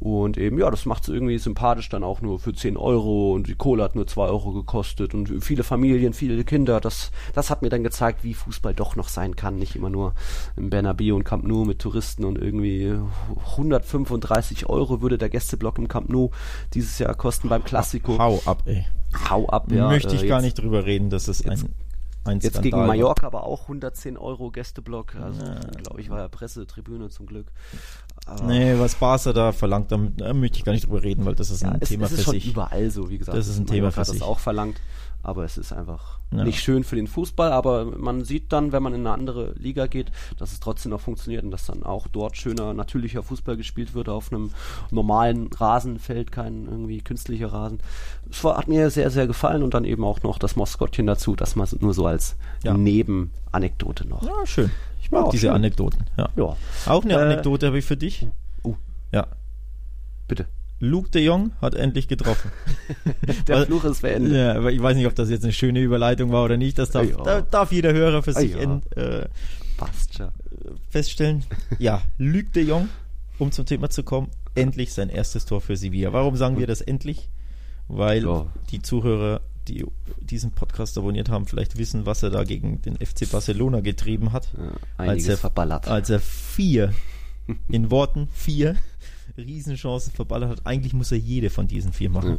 [0.00, 3.46] Und eben, ja, das macht es irgendwie sympathisch dann auch nur für 10 Euro und
[3.46, 6.80] die Kohle hat nur 2 Euro gekostet und viele Familien, viele Kinder.
[6.80, 9.56] Das, das hat mir dann gezeigt, wie Fußball doch noch sein kann.
[9.56, 10.14] Nicht immer nur
[10.56, 12.94] im Bernabeu und Camp Nou mit Touristen und irgendwie
[13.52, 16.30] 135 Euro würde der Gästeblock im Camp Nou
[16.74, 18.18] dieses Jahr kosten beim Klassiko.
[18.18, 18.84] Hau ab, ey.
[19.30, 19.88] Hau ab, ja.
[19.88, 21.68] Möchte ich äh, gar nicht drüber reden, dass es ein
[22.24, 25.16] ein Jetzt Skandal gegen Mallorca aber auch 110 Euro Gästeblock.
[25.16, 25.58] Also, ja.
[25.82, 27.46] glaube ich, war ja Pressetribüne zum Glück.
[28.26, 29.98] Aber nee, was Barca da verlangt, da
[30.32, 32.18] möchte ich gar nicht drüber reden, weil das ist ja, ein es, Thema es ist
[32.18, 32.48] für schon sich.
[32.48, 33.36] überall so, wie gesagt.
[33.36, 34.20] Das ist ein Thema für sich.
[34.20, 34.80] das auch verlangt
[35.22, 36.44] aber es ist einfach ja.
[36.44, 39.86] nicht schön für den Fußball, aber man sieht dann, wenn man in eine andere Liga
[39.86, 43.94] geht, dass es trotzdem noch funktioniert und dass dann auch dort schöner, natürlicher Fußball gespielt
[43.94, 44.50] wird auf einem
[44.90, 47.78] normalen Rasenfeld, kein irgendwie künstlicher Rasen.
[48.30, 51.36] Es war, hat mir sehr, sehr gefallen und dann eben auch noch das Moskottchen dazu,
[51.36, 52.74] das mal nur so als ja.
[52.74, 54.22] Nebenanekdote noch.
[54.22, 54.70] Ja, schön.
[55.00, 55.54] Ich mag ja, diese schön.
[55.54, 56.04] Anekdoten.
[56.16, 56.28] Ja.
[56.36, 56.56] ja.
[56.86, 58.26] Auch eine äh, Anekdote habe ich für dich.
[58.64, 58.74] Uh.
[59.12, 59.26] Ja.
[60.26, 60.46] Bitte.
[60.82, 62.50] Luke de Jong hat endlich getroffen.
[63.46, 64.32] Der Weil, Fluch ist beendet.
[64.32, 66.76] Ja, aber ich weiß nicht, ob das jetzt eine schöne Überleitung war oder nicht.
[66.76, 69.28] Das darf, da darf jeder Hörer für sich in, äh,
[70.90, 71.44] feststellen.
[71.78, 72.88] Ja, Luke de Jong,
[73.38, 76.12] um zum Thema zu kommen, endlich sein erstes Tor für Sevilla.
[76.12, 77.30] Warum sagen wir das endlich?
[77.86, 78.46] Weil ja.
[78.72, 79.86] die Zuhörer, die
[80.20, 84.48] diesen Podcast abonniert haben, vielleicht wissen, was er da gegen den FC Barcelona getrieben hat.
[84.58, 85.86] Ja, als er, verballert.
[85.86, 86.92] Als er vier,
[87.68, 88.74] in Worten vier
[89.36, 90.66] Riesenchancen verballert hat.
[90.66, 92.38] Eigentlich muss er jede von diesen vier machen.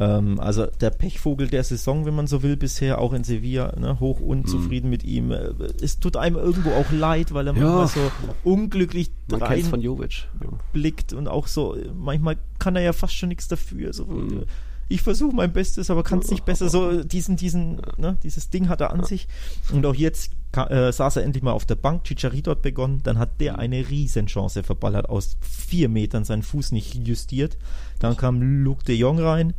[0.00, 3.98] Ähm, also der Pechvogel der Saison, wenn man so will, bisher auch in Sevilla, ne,
[3.98, 4.90] hoch unzufrieden mhm.
[4.90, 5.32] mit ihm.
[5.32, 5.52] Äh,
[5.82, 7.62] es tut einem irgendwo auch leid, weil er ja.
[7.62, 8.12] manchmal so
[8.44, 10.28] unglücklich man rein von Jovic.
[10.72, 13.92] Blickt und auch so, manchmal kann er ja fast schon nichts dafür.
[13.92, 14.44] So, mhm
[14.88, 16.68] ich versuche mein Bestes, aber kann es nicht besser.
[16.68, 19.28] So diesen, diesen, ne, dieses Ding hat er an sich.
[19.72, 22.04] Und auch jetzt äh, saß er endlich mal auf der Bank.
[22.04, 23.00] Chicharito hat begonnen.
[23.02, 27.58] Dann hat der eine Riesenchance verballert aus vier Metern, seinen Fuß nicht justiert.
[27.98, 29.54] Dann kam Luke de Jong rein.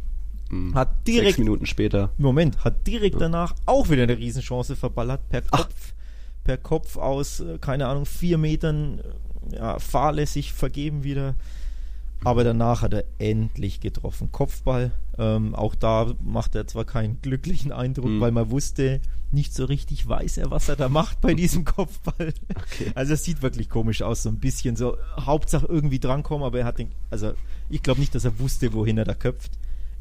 [0.49, 0.73] Mhm.
[0.73, 1.27] Hat direkt.
[1.27, 2.11] Sechs Minuten später.
[2.17, 5.75] Moment, hat direkt danach auch wieder eine Riesenchance verballert per Kopf.
[5.91, 5.93] Ach.
[6.43, 8.99] Per Kopf aus, äh, keine Ahnung, vier Metern,
[9.51, 11.35] äh, ja, fahrlässig vergeben wieder.
[12.23, 14.31] Aber danach hat er endlich getroffen.
[14.31, 14.91] Kopfball.
[15.17, 18.21] Ähm, auch da macht er zwar keinen glücklichen Eindruck, mhm.
[18.21, 19.01] weil man wusste,
[19.31, 22.33] nicht so richtig weiß er, was er da macht bei diesem Kopfball.
[22.55, 22.91] Okay.
[22.95, 26.65] Also es sieht wirklich komisch aus, so ein bisschen so Hauptsache irgendwie drankommen, aber er
[26.65, 27.33] hat den, also
[27.69, 29.51] ich glaube nicht, dass er wusste, wohin er da köpft.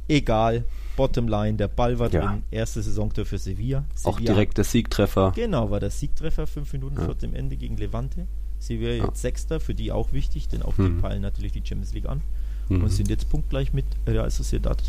[0.09, 0.65] Egal,
[0.97, 2.27] Bottomline, der Ball war ja.
[2.27, 3.85] drin, erste Saisontor für Sevilla.
[3.95, 4.15] Sevilla.
[4.15, 5.33] Auch direkt der Siegtreffer.
[5.35, 7.05] Genau, war der Siegtreffer, fünf Minuten ja.
[7.05, 8.27] vor dem Ende gegen Levante.
[8.59, 9.05] Sevilla ja.
[9.05, 10.85] jetzt Sechster, für die auch wichtig, denn auch mhm.
[10.97, 12.21] die peilen natürlich die Champions League an
[12.69, 12.83] mhm.
[12.83, 14.83] und sind jetzt punktgleich mit Real Sociedad.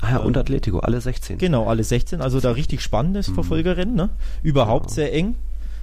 [0.00, 1.38] Ah ja, ähm, und Atletico, alle 16.
[1.38, 3.34] Genau, alle 16, also da richtig spannendes mhm.
[3.34, 4.10] Verfolgerrennen, ne?
[4.42, 4.94] Überhaupt ja.
[4.94, 5.34] sehr eng.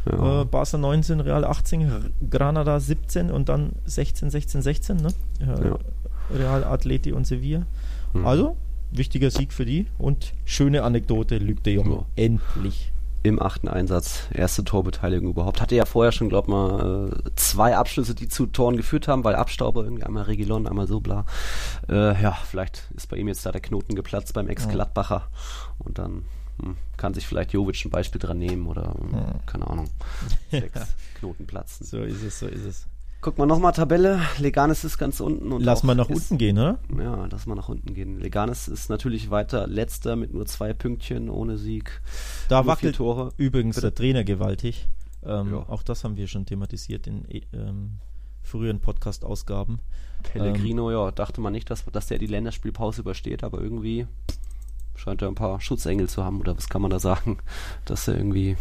[0.10, 0.42] Ja.
[0.42, 1.92] Äh, Barca 19, Real 18,
[2.30, 5.10] Granada 17 und dann 16, 16, 16, ne?
[5.40, 5.80] Äh, ja.
[6.34, 7.66] Real Atleti und Sevilla.
[8.14, 8.26] Mhm.
[8.26, 8.58] Also,
[8.92, 12.06] wichtiger Sieg für die und schöne Anekdote, Luc de Jong.
[12.16, 12.92] Endlich
[13.30, 14.28] im achten Einsatz.
[14.34, 15.62] Erste Torbeteiligung überhaupt.
[15.62, 19.36] Hatte ja vorher schon, glaub mal, äh, zwei Abschlüsse, die zu Toren geführt haben, weil
[19.36, 21.26] Abstauber irgendwie einmal Regilon, einmal so bla.
[21.90, 25.28] Äh, ja, vielleicht ist bei ihm jetzt da der Knoten geplatzt beim Ex-Gladbacher.
[25.80, 26.26] Und dann
[26.62, 29.90] hm, kann sich vielleicht Jovic ein Beispiel dran nehmen oder, hm, keine Ahnung,
[30.52, 31.86] sechs Knoten platzen.
[31.86, 32.88] So ist es, so ist es.
[33.26, 34.22] Guck mal nochmal Tabelle.
[34.38, 35.52] Leganes ist ganz unten.
[35.52, 36.78] Und lass mal nach ist, unten gehen, oder?
[36.96, 38.20] Ja, lass mal nach unten gehen.
[38.20, 42.04] Leganes ist natürlich weiter letzter mit nur zwei Pünktchen, ohne Sieg.
[42.50, 43.34] Da wackelt Tore.
[43.38, 43.88] übrigens Bitte?
[43.88, 44.88] der Trainer gewaltig.
[45.24, 45.58] Ähm, ja.
[45.68, 47.98] Auch das haben wir schon thematisiert in ähm,
[48.44, 49.80] früheren Podcast-Ausgaben.
[50.22, 54.06] Pellegrino, ähm, ja, dachte man nicht, dass, dass der die Länderspielpause übersteht, aber irgendwie
[54.94, 57.40] scheint er ein paar Schutzengel zu haben, oder was kann man da sagen,
[57.86, 58.56] dass er irgendwie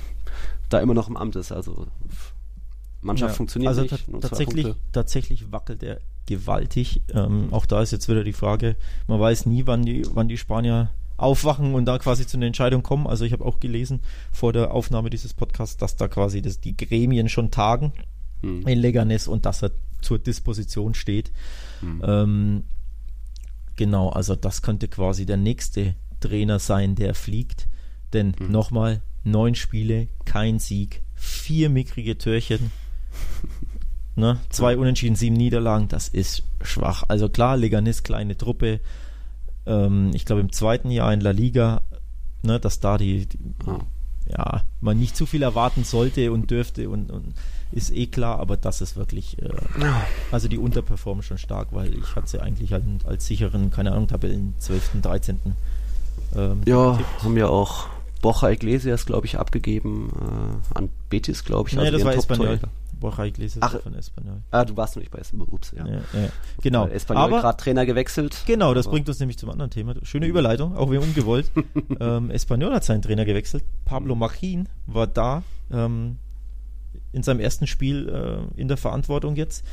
[0.71, 1.53] da immer noch im Amt ist.
[1.53, 1.87] Also
[3.05, 4.07] Mannschaft ja, funktioniert also nicht.
[4.20, 7.02] Tatsächlich, tatsächlich wackelt er gewaltig.
[7.12, 8.76] Ähm, auch da ist jetzt wieder die Frage,
[9.07, 12.82] man weiß nie, wann die, wann die Spanier aufwachen und da quasi zu einer Entscheidung
[12.82, 13.07] kommen.
[13.07, 14.00] Also ich habe auch gelesen
[14.32, 17.92] vor der Aufnahme dieses Podcasts, dass da quasi das, die Gremien schon tagen
[18.42, 18.66] hm.
[18.66, 21.30] in Leganes und dass er zur Disposition steht.
[21.80, 22.02] Hm.
[22.05, 22.64] Ähm,
[23.76, 27.68] genau, also das könnte quasi der nächste Trainer sein, der fliegt.
[28.12, 28.50] Denn hm.
[28.50, 32.70] nochmal, neun Spiele, kein Sieg, vier mickrige Türchen.
[34.17, 34.39] Ne?
[34.49, 37.03] Zwei Unentschieden, sieben Niederlagen, das ist schwach.
[37.09, 38.81] Also klar, Leganes, kleine Truppe.
[39.67, 41.83] Ähm, ich glaube im zweiten Jahr in La Liga,
[42.43, 43.39] ne, dass da die, die
[44.27, 47.35] ja, man nicht zu viel erwarten sollte und dürfte und, und
[47.73, 49.51] ist eh klar, aber das ist wirklich, äh,
[50.31, 54.07] also die unterperformen schon stark, weil ich hatte sie eigentlich als, als sicheren, keine Ahnung,
[54.07, 55.39] Tabellen 12., 13.
[56.37, 57.23] Ähm, ja, getippt.
[57.25, 57.89] haben ja auch
[58.23, 60.11] Borja Iglesias, glaube ich, abgegeben
[60.73, 61.75] äh, an Betis, glaube ich.
[61.75, 62.61] Nee, also das war Espanyol.
[62.99, 64.42] Borja Iglesias Ach, von Espanyol.
[64.51, 65.49] Ah, du warst noch nicht bei Espanyol.
[65.51, 65.86] Ups, ja.
[65.86, 66.28] ja, ja.
[66.62, 66.86] Genau.
[66.86, 68.42] Espanyol gerade Trainer gewechselt.
[68.47, 69.95] Genau, das bringt uns nämlich zum anderen Thema.
[70.03, 71.51] Schöne Überleitung, auch wie ungewollt.
[72.01, 73.64] ähm, Espanyol hat seinen Trainer gewechselt.
[73.84, 76.18] Pablo Machin war da ähm,
[77.12, 79.64] in seinem ersten Spiel äh, in der Verantwortung jetzt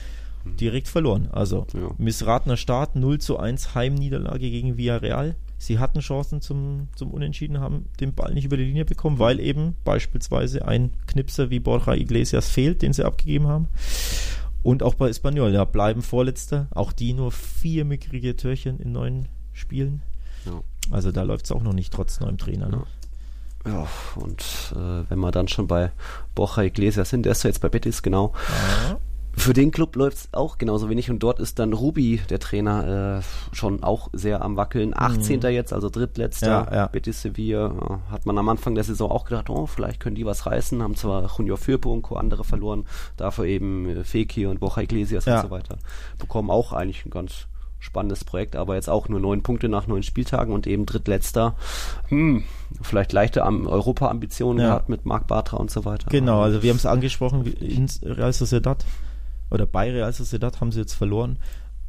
[0.46, 1.30] direkt verloren.
[1.32, 1.92] Also ja.
[1.98, 5.36] missratener Start, 0 zu 1 Heimniederlage gegen Villarreal.
[5.62, 9.40] Sie hatten Chancen zum, zum Unentschieden, haben den Ball nicht über die Linie bekommen, weil
[9.40, 13.68] eben beispielsweise ein Knipser wie Borja Iglesias fehlt, den sie abgegeben haben.
[14.64, 16.68] Und auch bei Espanyol, ja, bleiben Vorletzter.
[16.72, 20.02] Auch die nur vier mickrige Türchen in neun Spielen.
[20.48, 20.64] Ja.
[20.90, 22.68] Also da läuft es auch noch nicht, trotz neuem Trainer.
[22.68, 22.84] Ne?
[23.68, 24.42] Ja, und
[24.76, 25.92] äh, wenn wir dann schon bei
[26.34, 28.34] Borja Iglesias sind, der ist ja jetzt bei Betis, genau.
[28.90, 28.98] Ja.
[29.34, 33.20] Für den Club läuft es auch genauso wenig und dort ist dann Ruby, der Trainer,
[33.20, 34.94] äh, schon auch sehr am Wackeln.
[34.96, 35.40] 18.
[35.40, 35.46] Mhm.
[35.48, 36.68] jetzt, also drittletzter.
[36.70, 36.88] Ja, ja.
[36.88, 40.26] Betis Sevilla äh, hat man am Anfang der Saison auch gedacht, oh, vielleicht können die
[40.26, 40.84] was reißen.
[40.84, 42.16] Haben zwar Junior Firpo und Co.
[42.16, 42.86] andere verloren,
[43.18, 45.38] dafür eben äh, Feki und Borja Iglesias ja.
[45.38, 45.78] und so weiter.
[46.20, 47.48] Bekommen auch eigentlich ein ganz
[47.80, 51.56] spannendes Projekt, aber jetzt auch nur neun Punkte nach neun Spieltagen und eben drittletzter.
[52.10, 52.44] Hm,
[52.82, 54.68] vielleicht leichte Europa-Ambitionen ja.
[54.68, 56.06] gehabt mit Marc Bartra und so weiter.
[56.12, 57.52] Genau, also wir haben es angesprochen,
[58.04, 58.86] Real Sociedad
[59.52, 61.38] oder bei Real Sociedad haben sie jetzt verloren.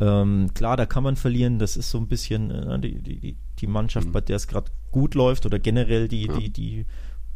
[0.01, 3.67] Ähm, klar, da kann man verlieren, das ist so ein bisschen äh, die, die, die
[3.67, 4.13] Mannschaft, mhm.
[4.13, 6.37] bei der es gerade gut läuft oder generell die, ja.
[6.37, 6.87] die, die,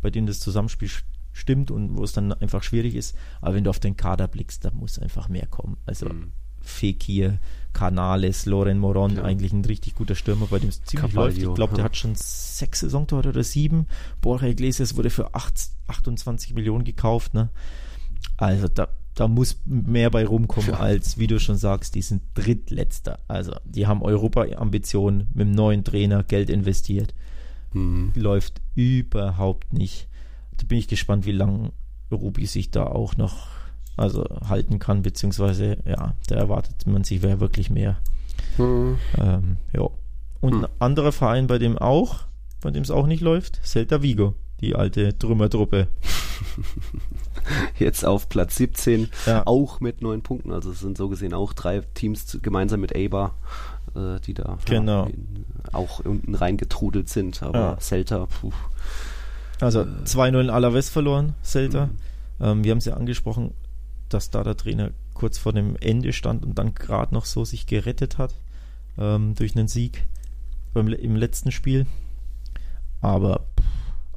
[0.02, 0.90] bei denen das Zusammenspiel
[1.32, 3.16] stimmt und wo es dann einfach schwierig ist.
[3.40, 5.76] Aber wenn du auf den Kader blickst, da muss einfach mehr kommen.
[5.86, 6.32] Also mhm.
[6.60, 7.38] Fekir,
[7.72, 9.22] Canales, Loren Moron, ja.
[9.22, 11.38] eigentlich ein richtig guter Stürmer, bei dem es ziemlich Cavallo, läuft.
[11.38, 11.76] Ich glaube, ja.
[11.76, 13.86] der hat schon sechs Saisontore oder sieben.
[14.20, 15.54] Borja Iglesias wurde für acht,
[15.86, 17.34] 28 Millionen gekauft.
[17.34, 17.50] Ne?
[18.38, 23.18] Also da, da muss mehr bei rumkommen, als, wie du schon sagst, die sind drittletzter.
[23.28, 27.14] Also die haben Europa-Ambitionen mit dem neuen Trainer Geld investiert.
[27.72, 28.12] Mhm.
[28.14, 30.06] Läuft überhaupt nicht.
[30.58, 31.72] Da bin ich gespannt, wie lange
[32.12, 33.48] Ruby sich da auch noch
[33.96, 37.96] also halten kann, beziehungsweise ja, da erwartet man sich wer wirklich mehr.
[38.56, 38.98] Hm.
[39.18, 39.88] Ähm, ja.
[40.42, 40.64] Und hm.
[40.64, 42.26] ein anderer Verein, bei dem auch,
[42.60, 45.88] bei dem es auch nicht läuft, Celta Vigo, die alte Trümmertruppe.
[47.78, 49.46] Jetzt auf Platz 17, ja.
[49.46, 50.52] auch mit neun Punkten.
[50.52, 53.34] Also es sind so gesehen auch drei Teams gemeinsam mit Eibar,
[53.94, 55.06] äh, die da genau.
[55.06, 55.12] ja,
[55.72, 57.42] auch unten reingetrudelt sind.
[57.42, 57.80] Aber ja.
[57.80, 58.52] Celta, puh.
[59.60, 61.86] Also äh, 2-0 in Alaves verloren, Celta.
[61.86, 61.96] Mhm.
[62.40, 63.54] Ähm, wir haben es ja angesprochen,
[64.08, 67.66] dass da der Trainer kurz vor dem Ende stand und dann gerade noch so sich
[67.66, 68.34] gerettet hat
[68.98, 70.04] ähm, durch einen Sieg
[70.74, 71.86] beim, im letzten Spiel.
[73.00, 73.46] Aber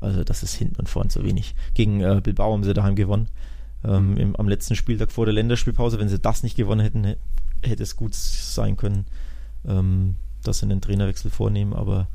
[0.01, 1.55] also das ist hinten und vorn zu wenig.
[1.73, 3.27] Gegen äh, Bilbao haben sie daheim gewonnen.
[3.83, 5.99] Ähm, im, am letzten Spieltag vor der Länderspielpause.
[5.99, 7.15] Wenn sie das nicht gewonnen hätten,
[7.63, 9.05] hätte es gut sein können,
[9.67, 12.07] ähm, dass sie einen Trainerwechsel vornehmen, aber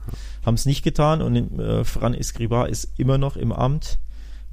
[0.45, 3.99] haben es nicht getan und äh, Fran Escriba ist immer noch im Amt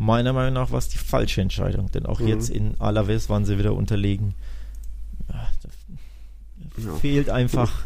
[0.01, 2.27] meiner Meinung nach war es die falsche Entscheidung, denn auch mhm.
[2.27, 4.33] jetzt in Alaves waren sie wieder unterlegen.
[5.29, 5.47] Ja,
[6.77, 6.93] ja.
[6.95, 7.85] Fehlt einfach.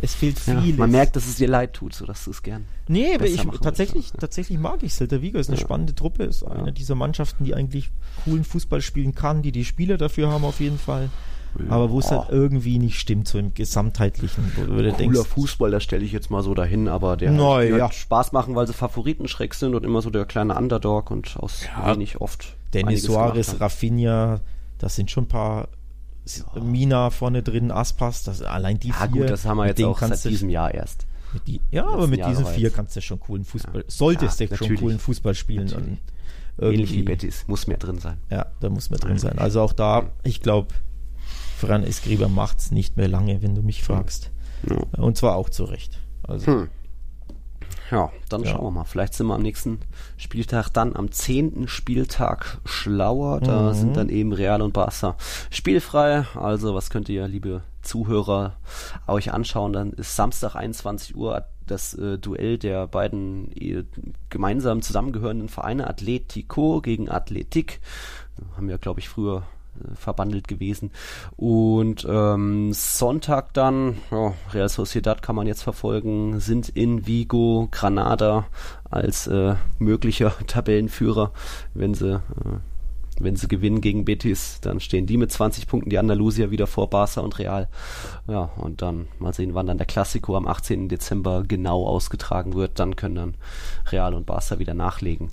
[0.00, 0.66] Es fehlt vieles.
[0.66, 2.64] Ja, man merkt, dass es dir leid tut, so dass du es gern.
[2.88, 5.38] Nee, aber ich tatsächlich, tatsächlich mag ich Celta Vigo.
[5.38, 7.90] Ist eine spannende Truppe, ist eine dieser Mannschaften, die eigentlich
[8.24, 11.10] coolen Fußball spielen kann, die die Spieler dafür haben auf jeden Fall
[11.68, 14.52] aber wo es halt irgendwie nicht stimmt, so im Gesamtheitlichen.
[14.56, 17.56] Wo du Cooler denkst, Fußball, das stelle ich jetzt mal so dahin, aber der no,
[17.56, 17.90] hat ja.
[17.90, 21.92] Spaß machen, weil sie Favoritenschreck sind und immer so der kleine Underdog und aus ja.
[21.92, 22.56] wenig oft.
[22.72, 24.40] Dennis Suarez, Rafinha,
[24.78, 25.68] das sind schon ein paar
[26.24, 26.62] ja.
[26.62, 29.22] Mina vorne drin, Aspas, das allein die ja, vier.
[29.22, 31.06] gut, das haben wir jetzt auch seit diesem Jahr erst.
[31.46, 34.98] Die, ja, aber mit diesen vier kannst du schon coolen Fußball, solltest du schon coolen
[34.98, 35.72] Fußball spielen.
[35.72, 35.98] Und
[36.60, 38.18] Ähnlich wie Betis, muss mehr drin sein.
[38.30, 39.38] Ja, da muss mehr drin sein.
[39.38, 40.74] Also auch da, ich glaube,
[41.56, 44.30] Fran Escriba macht's nicht mehr lange, wenn du mich fragst.
[44.68, 44.76] Ja.
[45.00, 45.98] Und zwar auch zu Recht.
[46.22, 46.46] Also.
[46.46, 46.68] Hm.
[47.92, 48.50] Ja, dann ja.
[48.50, 48.84] schauen wir mal.
[48.84, 49.78] Vielleicht sind wir am nächsten
[50.16, 53.40] Spieltag dann am zehnten Spieltag schlauer.
[53.40, 53.74] Da mhm.
[53.74, 55.14] sind dann eben Real und Barca
[55.50, 56.24] spielfrei.
[56.34, 58.56] Also was könnt ihr, liebe Zuhörer,
[59.06, 59.74] euch anschauen?
[59.74, 63.84] Dann ist Samstag 21 Uhr das äh, Duell der beiden äh,
[64.30, 67.80] gemeinsam zusammengehörenden Vereine Atletico gegen Athletik.
[68.56, 69.42] Haben ja, glaube ich, früher
[69.94, 70.90] verbandelt gewesen.
[71.36, 78.46] Und ähm, Sonntag dann, ja, Real Sociedad kann man jetzt verfolgen, sind in Vigo, Granada
[78.90, 81.32] als äh, möglicher Tabellenführer,
[81.74, 82.20] wenn sie äh,
[83.20, 86.88] wenn sie gewinnen gegen Betis, dann stehen die mit 20 Punkten, die Andalusier wieder vor
[86.88, 87.68] Barca und Real.
[88.26, 90.88] Ja, und dann mal sehen, wann dann der Klassiko am 18.
[90.88, 92.78] Dezember genau ausgetragen wird.
[92.78, 93.34] Dann können dann
[93.90, 95.28] Real und Barca wieder nachlegen.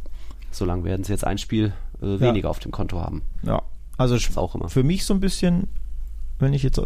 [0.52, 2.50] Solange werden sie jetzt ein Spiel äh, weniger ja.
[2.50, 3.22] auf dem Konto haben.
[3.44, 3.62] Ja,
[4.00, 4.70] also auch immer.
[4.70, 5.68] für mich so ein bisschen,
[6.40, 6.80] wenn ich jetzt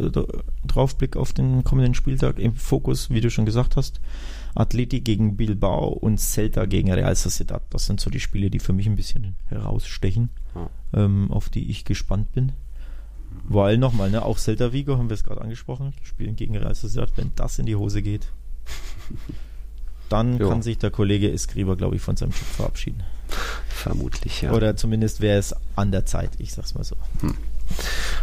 [0.66, 4.02] drauf blicke auf den kommenden Spieltag, im Fokus, wie du schon gesagt hast,
[4.56, 7.62] Atleti gegen Bilbao und Celta gegen Real Sociedad.
[7.70, 10.70] Das sind so die Spiele, die für mich ein bisschen herausstechen, ja.
[10.94, 12.52] ähm, auf die ich gespannt bin.
[13.48, 17.12] Weil nochmal, ne, auch Celta Vigo haben wir es gerade angesprochen, spielen gegen Real Sociedad,
[17.16, 18.28] wenn das in die Hose geht,
[20.10, 20.50] dann jo.
[20.50, 23.04] kann sich der Kollege Escriber, glaube ich, von seinem Job verabschieden.
[23.74, 24.52] Vermutlich, ja.
[24.52, 26.96] Oder zumindest wäre es an der Zeit, ich sag's mal so.
[27.22, 27.36] Hm.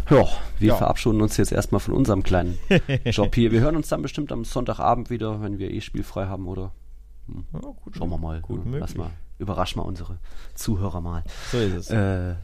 [0.08, 0.26] Ja,
[0.58, 0.76] wir ja.
[0.76, 2.58] verabschieden uns jetzt erstmal von unserem kleinen
[3.04, 3.50] Job hier.
[3.50, 6.72] Wir hören uns dann bestimmt am Sonntagabend wieder, wenn wir eh spielfrei haben, oder?
[7.26, 7.44] Hm.
[7.52, 8.40] Ja, gut, Schauen wir mal.
[8.40, 9.10] Gut ja, Lass mal.
[9.38, 10.18] Überrasch mal unsere
[10.54, 11.24] Zuhörer mal.
[11.50, 11.90] So ist es.
[11.90, 12.36] Äh,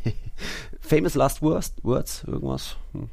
[0.80, 2.76] famous Last Words, Words irgendwas?
[2.92, 3.08] Hm.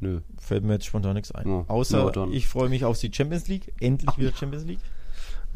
[0.00, 0.20] Nö.
[0.38, 1.46] Fällt mir jetzt spontan nichts ein.
[1.46, 1.64] Ja.
[1.68, 3.72] Außer ja, ich freue mich auf die Champions League.
[3.80, 4.80] Endlich Ach, wieder Champions League.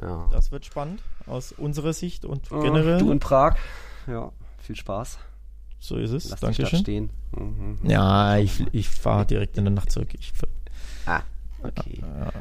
[0.00, 0.28] Ja.
[0.32, 2.98] Das wird spannend aus unserer Sicht und generell.
[2.98, 3.56] Du in Prag.
[4.06, 5.18] Ja, viel Spaß.
[5.78, 6.30] So ist es.
[6.30, 6.78] Lass Dankeschön.
[6.80, 7.10] stehen.
[7.36, 7.78] Mhm.
[7.82, 10.08] Ja, ich, ich fahre direkt in der Nacht zurück.
[10.18, 10.32] Ich,
[11.06, 11.20] ah,
[11.62, 12.00] okay.
[12.00, 12.32] Ja,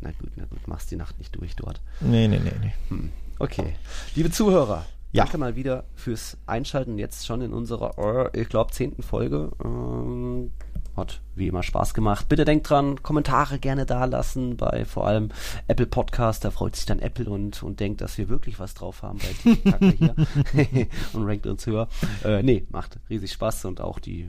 [0.00, 1.80] Na gut, na gut, machst die Nacht nicht durch dort.
[2.00, 2.72] Nee, nee, nee, nee.
[2.88, 3.12] Hm.
[3.38, 3.74] Okay.
[4.16, 5.22] Liebe Zuhörer, ja.
[5.24, 9.52] danke mal wieder fürs Einschalten jetzt schon in unserer, ich glaube, zehnten Folge.
[9.64, 10.50] Ähm,
[10.98, 12.28] hat wie immer Spaß gemacht.
[12.28, 15.30] Bitte denkt dran, Kommentare gerne da lassen bei vor allem
[15.68, 16.44] Apple Podcast.
[16.44, 19.54] Da freut sich dann Apple und, und denkt, dass wir wirklich was drauf haben bei
[19.54, 20.14] TikTok hier
[21.12, 21.88] und rankt uns höher.
[22.24, 24.28] Äh, nee, macht riesig Spaß und auch die äh,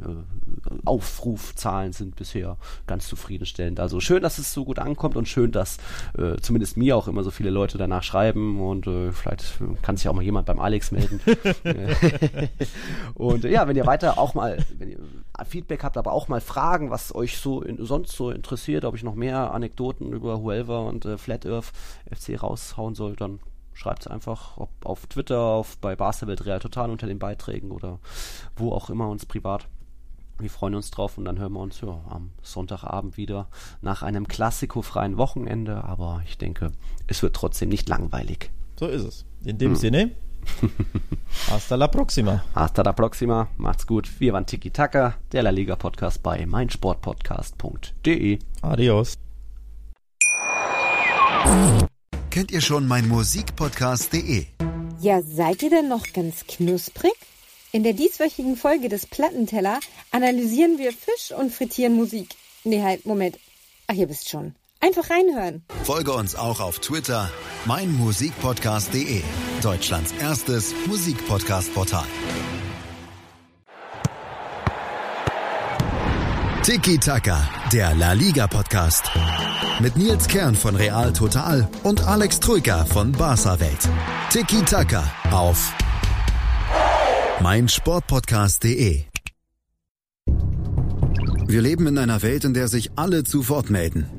[0.85, 2.57] Aufrufzahlen sind bisher
[2.87, 3.79] ganz zufriedenstellend.
[3.79, 5.77] Also schön, dass es so gut ankommt und schön, dass
[6.17, 10.07] äh, zumindest mir auch immer so viele Leute danach schreiben und äh, vielleicht kann sich
[10.07, 11.19] auch mal jemand beim Alex melden.
[13.15, 14.99] und ja, wenn ihr weiter auch mal, wenn ihr
[15.47, 19.03] Feedback habt, aber auch mal Fragen, was euch so in, sonst so interessiert, ob ich
[19.03, 21.71] noch mehr Anekdoten über Huelva und äh, Flat Earth
[22.09, 23.39] FC raushauen soll, dann
[23.73, 27.99] schreibt es einfach ob auf Twitter, auf bei Basketball Real Total unter den Beiträgen oder
[28.55, 29.67] wo auch immer uns privat.
[30.37, 33.47] Wir freuen uns drauf und dann hören wir uns ja, am Sonntagabend wieder
[33.81, 36.71] nach einem klassikofreien Wochenende, aber ich denke,
[37.07, 38.51] es wird trotzdem nicht langweilig.
[38.77, 39.25] So ist es.
[39.43, 39.75] In dem hm.
[39.75, 40.11] Sinne,
[41.49, 42.43] Hasta la próxima.
[42.53, 43.47] Hasta la próxima.
[43.57, 44.09] Macht's gut.
[44.19, 48.39] Wir waren Tiki Taka, der La Liga Podcast bei meinsportpodcast.de.
[48.61, 49.17] Adios.
[52.29, 54.45] Kennt ihr schon mein Musikpodcast.de?
[54.99, 57.13] Ja, seid ihr denn noch ganz knusprig?
[57.71, 59.79] In der dieswöchigen Folge des Plattenteller
[60.11, 62.35] analysieren wir Fisch und frittieren Musik.
[62.63, 63.37] Nee, halt, Moment.
[63.87, 64.55] Ach, ihr wisst schon.
[64.79, 65.63] Einfach reinhören.
[65.83, 67.29] Folge uns auch auf Twitter,
[67.65, 69.21] meinmusikpodcast.de,
[69.61, 72.05] Deutschlands erstes Musikpodcast-Portal.
[76.63, 79.09] Tiki Taka, der La Liga Podcast.
[79.79, 83.89] Mit Nils Kern von Real Total und Alex Troika von Barca Welt.
[84.29, 85.73] Tiki Taka auf
[87.41, 89.03] meinsportpodcast.de.
[91.47, 94.18] Wir leben in einer Welt, in der sich alle zu Wort melden.